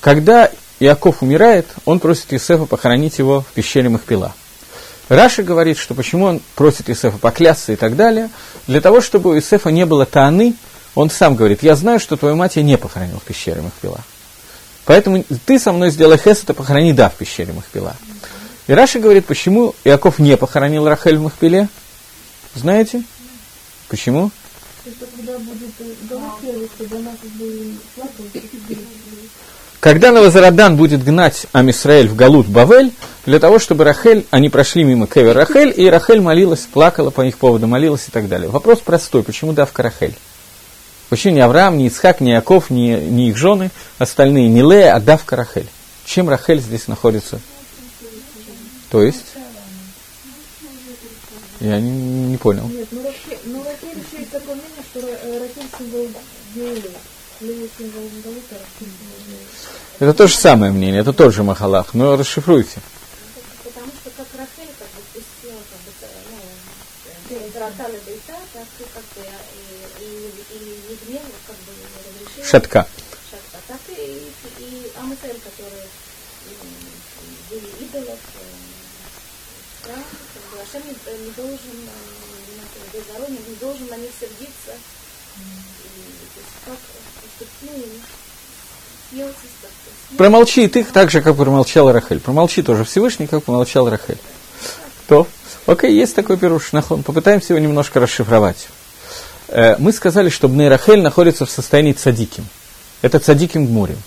[0.01, 4.33] когда Иаков умирает, он просит Иосифа похоронить его в пещере Махпила.
[5.09, 8.29] Раши говорит, что почему он просит Иосифа поклясться и так далее,
[8.67, 10.55] для того, чтобы у Иосифа не было тааны,
[10.95, 13.99] он сам говорит, я знаю, что твою мать я не похоронил в пещере Махпила.
[14.85, 17.95] Поэтому ты со мной сделай хесед, и похорони да в пещере Махпила.
[18.67, 21.69] И Раши говорит, почему Иаков не похоронил Рахель в Махпиле?
[22.55, 23.03] Знаете?
[23.89, 24.31] Почему?
[29.79, 32.91] Когда Навазарадан будет гнать Амисраэль в Галут Бавель,
[33.25, 37.37] для того, чтобы Рахель, они прошли мимо Кевер Рахель, и Рахель молилась, плакала по их
[37.37, 38.49] поводу, молилась и так далее.
[38.49, 40.15] Вопрос простой, почему давка Рахель?
[41.09, 44.99] Почему не Авраам, не Ицхак, не Яков, не, не их жены, остальные, не Лея, а
[44.99, 45.67] давка Рахель?
[46.05, 47.39] Чем Рахель здесь находится?
[48.89, 49.25] То есть?
[51.59, 52.67] Я не, не понял.
[52.67, 54.55] Нет, ну Рахель, ну Рахель еще такое
[57.77, 58.09] символ
[59.99, 62.79] Это то же самое мнение, это тот же Махалах, но расшифруйте.
[63.63, 65.91] Потому что как Рахель как бы пустила, как бы,
[66.31, 66.37] ну,
[67.53, 70.07] Заратали Бейта, так и как и, и,
[70.53, 70.59] и
[70.91, 72.49] Евгений, как бы, разрешил.
[72.49, 72.87] Шатка.
[73.29, 73.57] Шатка.
[73.67, 75.87] Так и, и Амысель, которые
[77.49, 78.45] были идолов, э,
[79.83, 81.86] храм, как бы, Ашем не, должен, э,
[83.59, 84.71] должен на них сердиться.
[86.65, 86.97] Со-
[89.09, 89.27] съел
[90.17, 92.19] Промолчи ты так же, как промолчал Рахель.
[92.19, 94.17] Промолчи тоже Всевышний, как промолчал Рахель.
[95.07, 95.27] То,
[95.65, 97.03] окей, есть такой пируш, нахон.
[97.03, 98.67] Попытаемся его немножко расшифровать.
[99.47, 102.45] Э, мы сказали, что Бней Рахель находится в состоянии цадиким.
[103.01, 104.01] Это цадиким гмурим.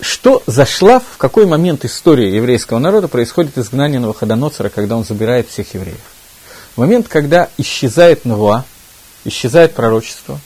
[0.00, 5.72] Что зашла, в какой момент истории еврейского народа происходит изгнание Новоходоноцера, когда он забирает всех
[5.74, 6.00] евреев?
[6.76, 8.64] В момент, когда исчезает Навуа,
[9.24, 10.38] исчезает пророчество,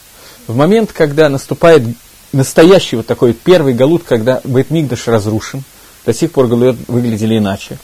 [0.46, 1.82] в момент, когда наступает
[2.32, 5.64] настоящий вот такой первый галут, когда Бейтмигдаш разрушен,
[6.06, 7.78] до сих пор галут выглядели иначе.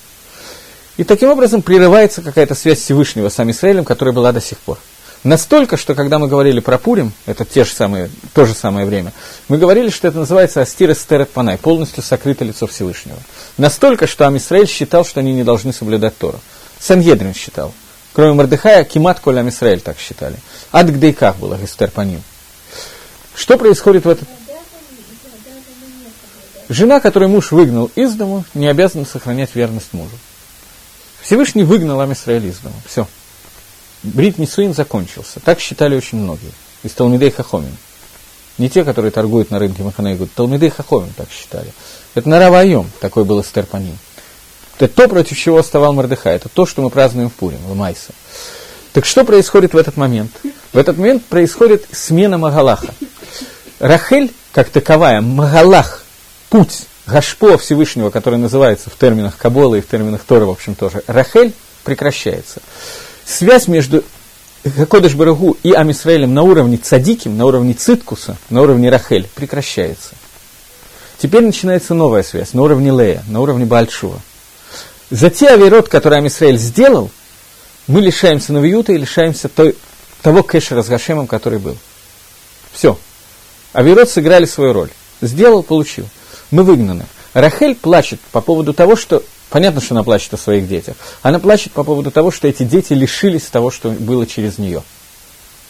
[0.97, 4.79] И таким образом прерывается какая-то связь Всевышнего с Израилем, которая была до сих пор.
[5.25, 9.13] Настолько, что когда мы говорили про Пурим, это те же самые, то же самое время,
[9.49, 13.19] мы говорили, что это называется Астир Эстерет Панай, полностью сокрыто лицо Всевышнего.
[13.59, 16.39] Настолько, что Амисраэль считал, что они не должны соблюдать Тору.
[16.79, 17.75] Сангедрин считал.
[18.17, 20.37] Кроме Мордыхая, Кимат Коль Амисраэль так считали.
[20.73, 22.23] Ад Гдейках было Эстер Паним.
[23.35, 24.27] Что происходит в этот...
[26.71, 30.17] Жена, которую муж выгнал из дому, не обязана сохранять верность мужу.
[31.21, 32.77] Всевышний выгнал Амисраэль из дома.
[32.89, 33.07] Все.
[34.03, 35.39] Брит Нисуин закончился.
[35.41, 36.53] Так считали очень многие.
[36.85, 37.77] Из Талмидей Хахомин.
[38.57, 40.33] Не те, которые торгуют на рынке Маханайгуд.
[40.33, 41.71] Талмидей Хахомин так считали.
[42.15, 43.99] Это на Равайом такой был Эстер Паним.
[44.79, 46.31] Это то, против чего вставал Мордыха.
[46.31, 48.13] Это то, что мы празднуем в Пурим, в Майсе.
[48.93, 50.31] Так что происходит в этот момент?
[50.73, 52.95] В этот момент происходит смена Магалаха.
[53.79, 56.05] Рахель, как таковая, Магалах,
[56.51, 61.03] путь Гашпо Всевышнего, который называется в терминах Кабола и в терминах Тора, в общем, тоже,
[61.07, 61.53] Рахель
[61.85, 62.61] прекращается.
[63.25, 64.03] Связь между
[64.91, 70.15] Кодыш Барагу и Амисраэлем на уровне цадиким, на уровне циткуса, на уровне Рахель прекращается.
[71.19, 74.21] Теперь начинается новая связь на уровне Лея, на уровне Бальшува.
[75.11, 77.11] За те авирот, которые Амисраэль сделал,
[77.87, 79.77] мы лишаемся Навиюта и лишаемся той,
[80.23, 81.77] того кэшера с Гашемом, который был.
[82.73, 82.99] Все.
[83.73, 84.91] Авирот сыграли свою роль.
[85.21, 86.09] Сделал, получил.
[86.51, 87.07] Мы выгнаны.
[87.35, 89.23] Рахель плачет по поводу того, что...
[89.49, 90.97] Понятно, что она плачет о своих детях.
[91.23, 94.83] Она плачет по поводу того, что эти дети лишились того, что было через нее.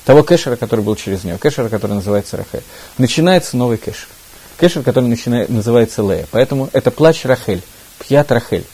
[0.07, 1.37] Того кэшера, который был через нее.
[1.37, 2.63] Кэшера, который называется Рахель.
[2.97, 4.09] Начинается новый кэшер.
[4.57, 6.27] Кэшер, который начинает, называется Лея.
[6.31, 7.63] Поэтому это плач Рахель.
[7.99, 8.65] Пьят Рахель.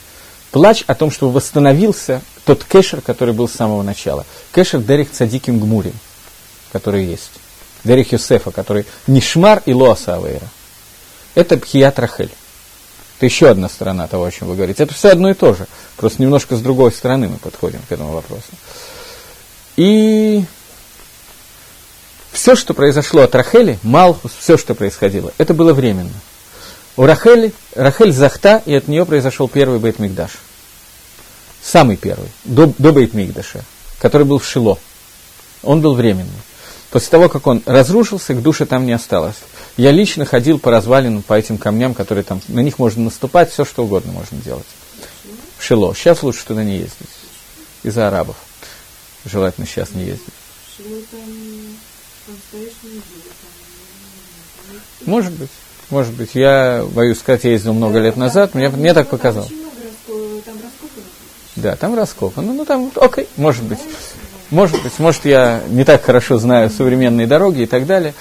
[0.53, 4.27] Плач о том, что восстановился тот кэшер, который был с самого начала.
[4.53, 5.95] Кэшер Дерих Цадиким Гмурим,
[6.73, 7.31] который есть.
[7.85, 10.47] Дерих Юсефа, который Нишмар и Лоаса Авейра.
[11.35, 12.31] Это Пхият Рахель.
[13.17, 14.83] Это еще одна сторона того, о чем вы говорите.
[14.83, 15.67] Это все одно и то же.
[15.97, 18.43] Просто немножко с другой стороны мы подходим к этому вопросу.
[19.77, 20.45] И
[22.31, 26.13] все, что произошло от Рахели, Малхус, все, что происходило, это было временно.
[26.97, 30.33] У Рахели, Рахель Захта, и от нее произошел первый Бейт Мигдаш.
[31.63, 33.65] Самый первый, до, до Бейт Мигдаша,
[33.99, 34.79] который был в Шило.
[35.63, 36.29] Он был временный.
[36.91, 39.37] После того, как он разрушился, к душе там не осталось.
[39.79, 43.65] Я лично ходил по развалинам, по этим камням, которые там, на них можно наступать, все
[43.65, 44.67] что угодно можно делать.
[45.57, 45.95] в Шило.
[45.95, 47.09] Сейчас лучше туда не ездить.
[47.83, 48.37] Из-за арабов.
[49.25, 50.27] Желательно сейчас не ездить.
[55.07, 55.51] Может быть.
[55.93, 56.31] Может быть.
[56.33, 59.53] Я боюсь сказать, я ездил много лет назад, мне, мне так показалось.
[61.55, 62.55] Да, там раскопано.
[62.55, 63.79] Ну, там, окей, может быть.
[64.49, 68.15] Может быть, может, я не так хорошо знаю современные дороги и так далее.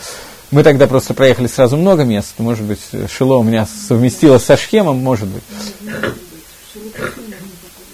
[0.52, 2.34] Мы тогда просто проехали сразу много мест.
[2.40, 5.44] Может быть, Шило у меня совместилось со Шхемом, может быть.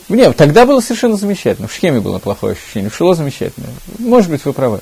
[0.09, 1.67] Нет, тогда было совершенно замечательно.
[1.67, 3.67] В Шхеме было плохое ощущение, в Шило замечательно.
[3.99, 4.79] Может быть, вы правы.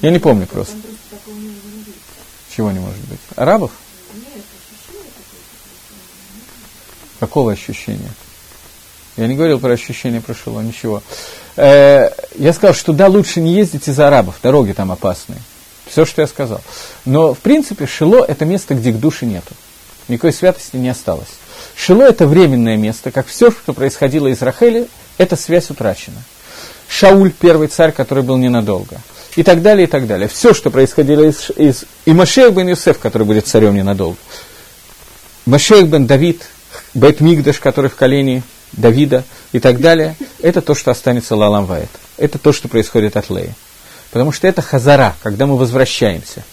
[0.00, 0.74] Я не помню просто.
[2.56, 3.20] Чего не может быть?
[3.36, 3.70] Арабов?
[7.22, 8.10] Какого ощущения?
[9.16, 11.04] Я не говорил про ощущение про Шило, ничего.
[11.54, 15.38] Э, я сказал, что да, лучше не ездить из арабов, дороги там опасные.
[15.86, 16.60] Все, что я сказал.
[17.04, 19.54] Но, в принципе, Шило– это место, где к душе нету.
[20.08, 21.28] Никакой святости не осталось.
[21.76, 26.24] Шило– это временное место, как все, что происходило из Рахели, эта связь утрачена.
[26.88, 29.00] Шауль– первый царь, который был ненадолго.
[29.36, 30.26] И так далее, и так далее.
[30.26, 31.50] Все, что происходило из...
[31.50, 34.16] из и Машех бен Юсеф, который будет царем ненадолго.
[35.46, 36.42] Машех бен Давид,
[36.94, 38.42] Бет Мигдаш, который в колене
[38.72, 41.90] Давида и так далее, это то, что останется Лалам Ваэт.
[42.18, 43.54] Это то, что происходит от Леи.
[44.10, 46.44] Потому что это хазара, когда мы возвращаемся.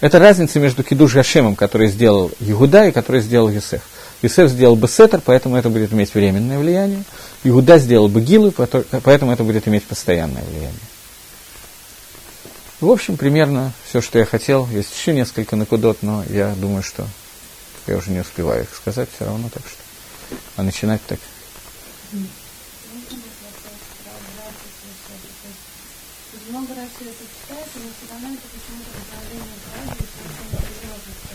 [0.00, 3.82] Это разница между Кидуш Гашемом, который сделал Иуда и который сделал Юсеф.
[4.22, 7.04] Юсеф сделал бы сетер, поэтому это будет иметь временное влияние.
[7.44, 10.74] Иуда сделал бы гилы, поэтому это будет иметь постоянное влияние.
[12.80, 14.68] В общем, примерно все, что я хотел.
[14.68, 17.06] Есть еще несколько накудот, но я думаю, что
[17.88, 19.82] я уже не успеваю их сказать все равно, так что.
[20.56, 21.18] А начинать так.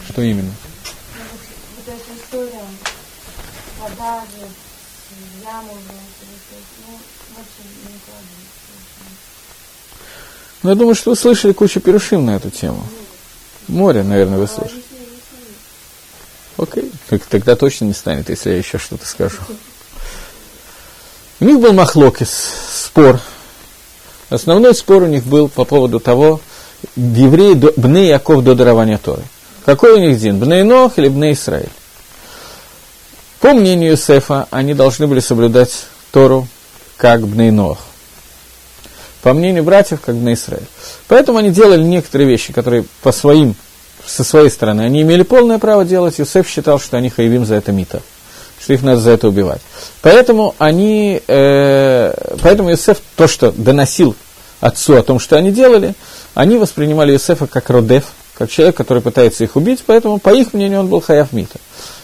[0.10, 0.54] Что именно?
[1.76, 2.62] Вот, эта история
[3.80, 4.48] вода же,
[5.44, 5.78] яму,
[6.88, 7.00] ну,
[7.36, 8.00] очень не
[10.64, 12.88] Ну, я думаю, что вы слышали кучу перушим на эту тему.
[13.68, 14.83] Море, наверное, вы слышали.
[16.58, 16.92] Окей,
[17.30, 19.40] тогда точно не станет, если я еще что-то скажу.
[21.40, 22.30] У них был махлокис,
[22.86, 23.20] спор.
[24.30, 26.40] Основной спор у них был по поводу того,
[26.96, 29.24] евреи Бны Яков до дарования Торы.
[29.66, 30.36] Какой у них день?
[30.36, 31.70] Бны Нох или Бны Исраиль?
[33.40, 36.48] По мнению Юсефа, они должны были соблюдать Тору
[36.98, 37.80] как Бны Нох.
[39.22, 40.68] По мнению братьев, как Бны Исраиль.
[41.08, 43.56] Поэтому они делали некоторые вещи, которые по своим,
[44.06, 46.20] со своей стороны, они имели полное право делать.
[46.20, 48.02] Юсеф считал, что они хаевим за это мита
[48.64, 49.62] что их надо за это убивать.
[50.02, 54.16] Поэтому они, э, поэтому Иосиф то, что доносил
[54.62, 55.96] отцу о том, что они делали,
[56.34, 58.06] они воспринимали Иосифа как родев,
[58.38, 61.60] как человек, который пытается их убить, поэтому, по их мнению, он был хаяв мита.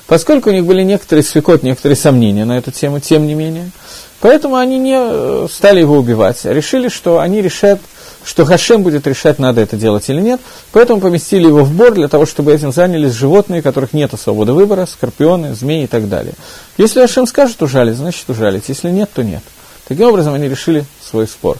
[0.05, 3.71] Поскольку у них были некоторые свекот, некоторые сомнения на эту тему, тем не менее,
[4.19, 7.79] поэтому они не э, стали его убивать, а решили, что они решат
[8.23, 10.41] что Хашем будет решать, надо это делать или нет.
[10.71, 14.85] Поэтому поместили его в бор для того, чтобы этим занялись животные, которых нет свободы выбора,
[14.85, 16.33] скорпионы, змеи и так далее.
[16.77, 18.65] Если Хашем скажет ужалить, значит ужалить.
[18.67, 19.43] Если нет, то нет.
[19.87, 21.57] Таким образом они решили свой спор.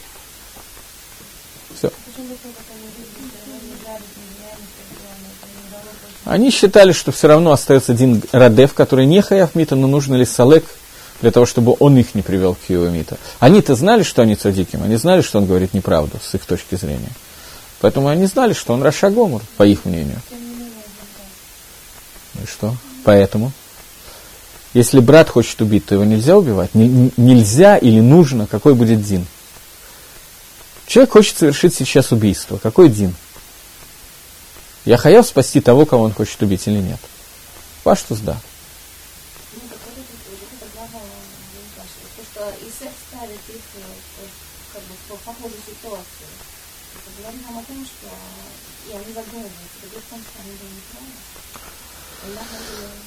[1.78, 1.92] Все.
[6.26, 10.64] Они считали, что все равно остается один Радев, который не Хаяфмита, но нужно ли Салек
[11.22, 13.18] для того, чтобы он их не привел к Иовамита.
[13.40, 17.12] Они-то знали, что они цадиким, они знали, что он говорит неправду с их точки зрения.
[17.82, 20.22] Поэтому они знали, что он Рашагомур, по их мнению.
[22.34, 22.76] Ну и что?
[23.04, 23.52] Поэтому.
[24.74, 26.70] Если брат хочет убить, то его нельзя убивать.
[26.74, 29.26] Н- нельзя или нужно, какой будет Дин?
[30.86, 32.58] Человек хочет совершить сейчас убийство.
[32.58, 33.16] Какой Дин?
[34.86, 37.00] Я хаяв спасти того, кого он хочет убить или нет?
[37.84, 38.38] Паштус да.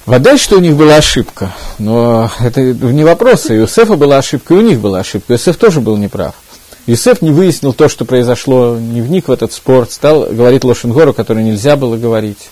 [0.05, 3.49] Вода, что у них была ошибка, но это не вопрос.
[3.49, 5.33] И у Иосифа была ошибка, и у них была ошибка.
[5.33, 6.35] Иосиф тоже был неправ.
[6.87, 11.43] Иосиф не выяснил то, что произошло, не вник в этот спор, стал говорить Лошенгору, который
[11.43, 12.49] нельзя было говорить.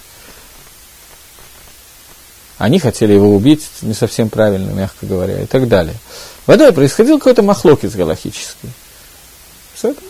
[2.57, 5.95] Они хотели его убить, не совсем правильно, мягко говоря, и так далее.
[6.47, 8.69] Водой происходил какой-то махлокис галахический.
[9.73, 10.01] Все это?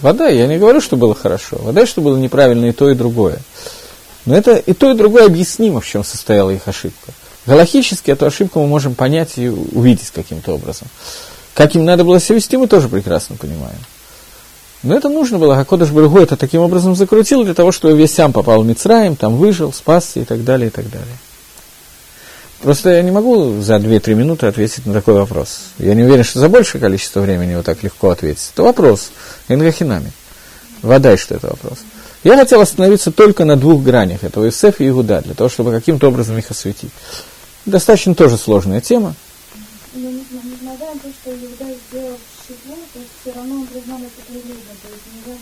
[0.00, 1.56] Вода, я не говорю, что было хорошо.
[1.60, 3.38] Вода, что было неправильно и то, и другое.
[4.26, 7.12] Но это и то, и другое объяснимо, в чем состояла их ошибка.
[7.46, 10.88] Галахически эту ошибку мы можем понять и увидеть каким-то образом.
[11.52, 13.78] Как им надо было себя вести, мы тоже прекрасно понимаем.
[14.82, 18.12] Но это нужно было, а Кодыш Баргу это таким образом закрутил для того, чтобы весь
[18.12, 21.16] сам попал в Мицраим, там выжил, спасся и так далее, и так далее.
[22.64, 25.58] Просто я не могу за 2-3 минуты ответить на такой вопрос.
[25.78, 28.52] Я не уверен, что за большее количество времени вот так легко ответить.
[28.54, 29.10] Это вопрос.
[29.48, 30.12] Ингахинами.
[30.80, 31.80] Вода, что это вопрос.
[32.22, 36.08] Я хотел остановиться только на двух гранях, этого Исеф и Игуда, для того, чтобы каким-то
[36.08, 36.90] образом их осветить.
[37.66, 39.14] Достаточно тоже сложная тема.
[39.92, 42.16] Но несмотря на то, что Иуда сделал
[42.46, 45.36] шиву, то есть все равно он признал это прилюдно, то есть нельзя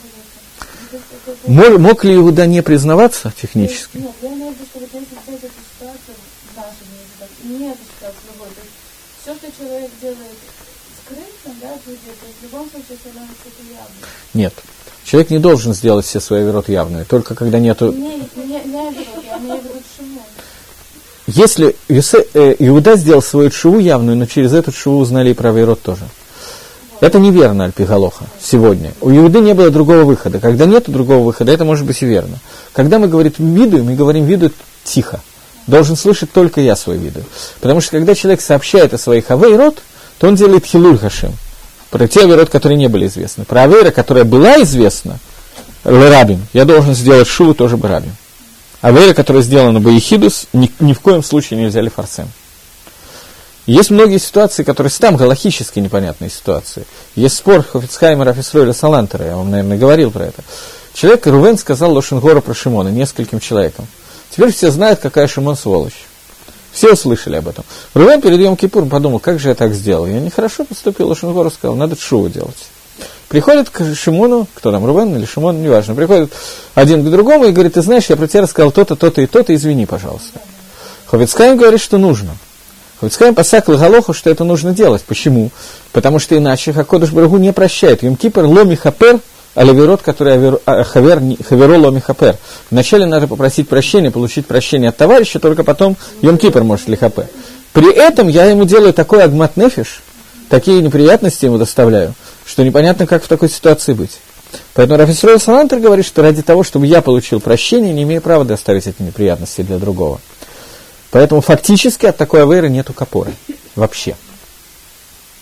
[1.47, 1.71] было...
[1.71, 3.99] Мог, мог ли Иуда не признаваться технически?
[3.99, 6.22] Нет, я имею в виду, что вот если взять эту ситуацию, нашу,
[7.59, 8.77] не ситуацию, другой, то есть
[9.23, 10.39] все, что человек делает
[11.05, 12.01] скрытно, да, есть
[12.41, 14.07] в любом случае становится это явно.
[14.35, 14.55] Нет.
[15.05, 17.93] Человек не должен сделать все свои верот явные, только когда нету...
[17.93, 20.23] Не, не, не Авирот, я имею в виду Шимон.
[21.27, 25.53] Если Юсе, э, Иуда сделал свою шиву явную, но через эту шиву узнали и про
[25.53, 26.03] Верот тоже.
[27.01, 28.93] Это неверно, Альпигалоха, сегодня.
[29.01, 30.39] У Иуды не было другого выхода.
[30.39, 32.39] Когда нет другого выхода, это может быть и верно.
[32.73, 34.53] Когда мы говорим виду, мы говорим виду
[34.85, 35.21] тихо.
[35.67, 37.23] Должен слышать только я свой виду.
[37.61, 39.83] Потому что когда человек сообщает о своих авейрот,
[40.19, 41.33] то он делает хилуль хашим.
[41.91, 43.45] Про те авейрот, которые не были известны.
[43.45, 45.19] Про авейра, которая была известна,
[45.85, 48.15] лерабин, я должен сделать шуву тоже барабин.
[48.81, 52.29] Авейра, которая сделана бы ехидус, ни, ни в коем случае нельзя ли фарсем.
[53.67, 56.85] Есть многие ситуации, которые там галахически непонятные ситуации.
[57.15, 60.43] Есть спор Хофицхаймера, Фисройля, Салантера, я вам, наверное, говорил про это.
[60.95, 63.87] Человек, Рувен, сказал Лошенгора про Шимона, нескольким человекам.
[64.35, 66.07] Теперь все знают, какая Шимон сволочь.
[66.73, 67.65] Все услышали об этом.
[67.93, 70.07] Рувен перед Йом Кипуром подумал, как же я так сделал.
[70.07, 72.57] Я нехорошо поступил, Лошенгору сказал, надо шуву делать.
[73.29, 76.33] Приходит к Шимону, кто там, Рубен или Шимон, неважно, приходит
[76.75, 79.55] один к другому и говорит, ты знаешь, я про тебя рассказал то-то, то-то и то-то,
[79.55, 80.41] извини, пожалуйста.
[81.07, 82.31] Ховицкаем говорит, что нужно.
[83.01, 85.03] Ховицкаем посак Лагалоху, что это нужно делать.
[85.03, 85.51] Почему?
[85.93, 88.03] Потому что иначе Хакодыш Барагу не прощает.
[88.03, 89.21] Юм Кипр ломи хапер,
[89.55, 92.37] а леверот, который а, хавер, хаверо ломи хапер.
[92.71, 97.27] Вначале надо попросить прощения, получить прощение от товарища, только потом Йом Кипр может ли хапер.
[97.73, 99.53] При этом я ему делаю такой агмат
[100.49, 102.15] такие неприятности ему доставляю,
[102.45, 104.19] что непонятно, как в такой ситуации быть.
[104.75, 108.87] Поэтому Рафисрой Салантер говорит, что ради того, чтобы я получил прощение, не имею права доставить
[108.87, 110.21] эти неприятности для другого.
[111.11, 113.33] Поэтому фактически от такой авейры нету капоры.
[113.77, 114.15] Вообще.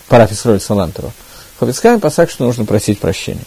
[0.07, 1.11] По Рафисрой Салантеру.
[1.59, 3.43] Хофицхайм посак, что нужно просить прощения.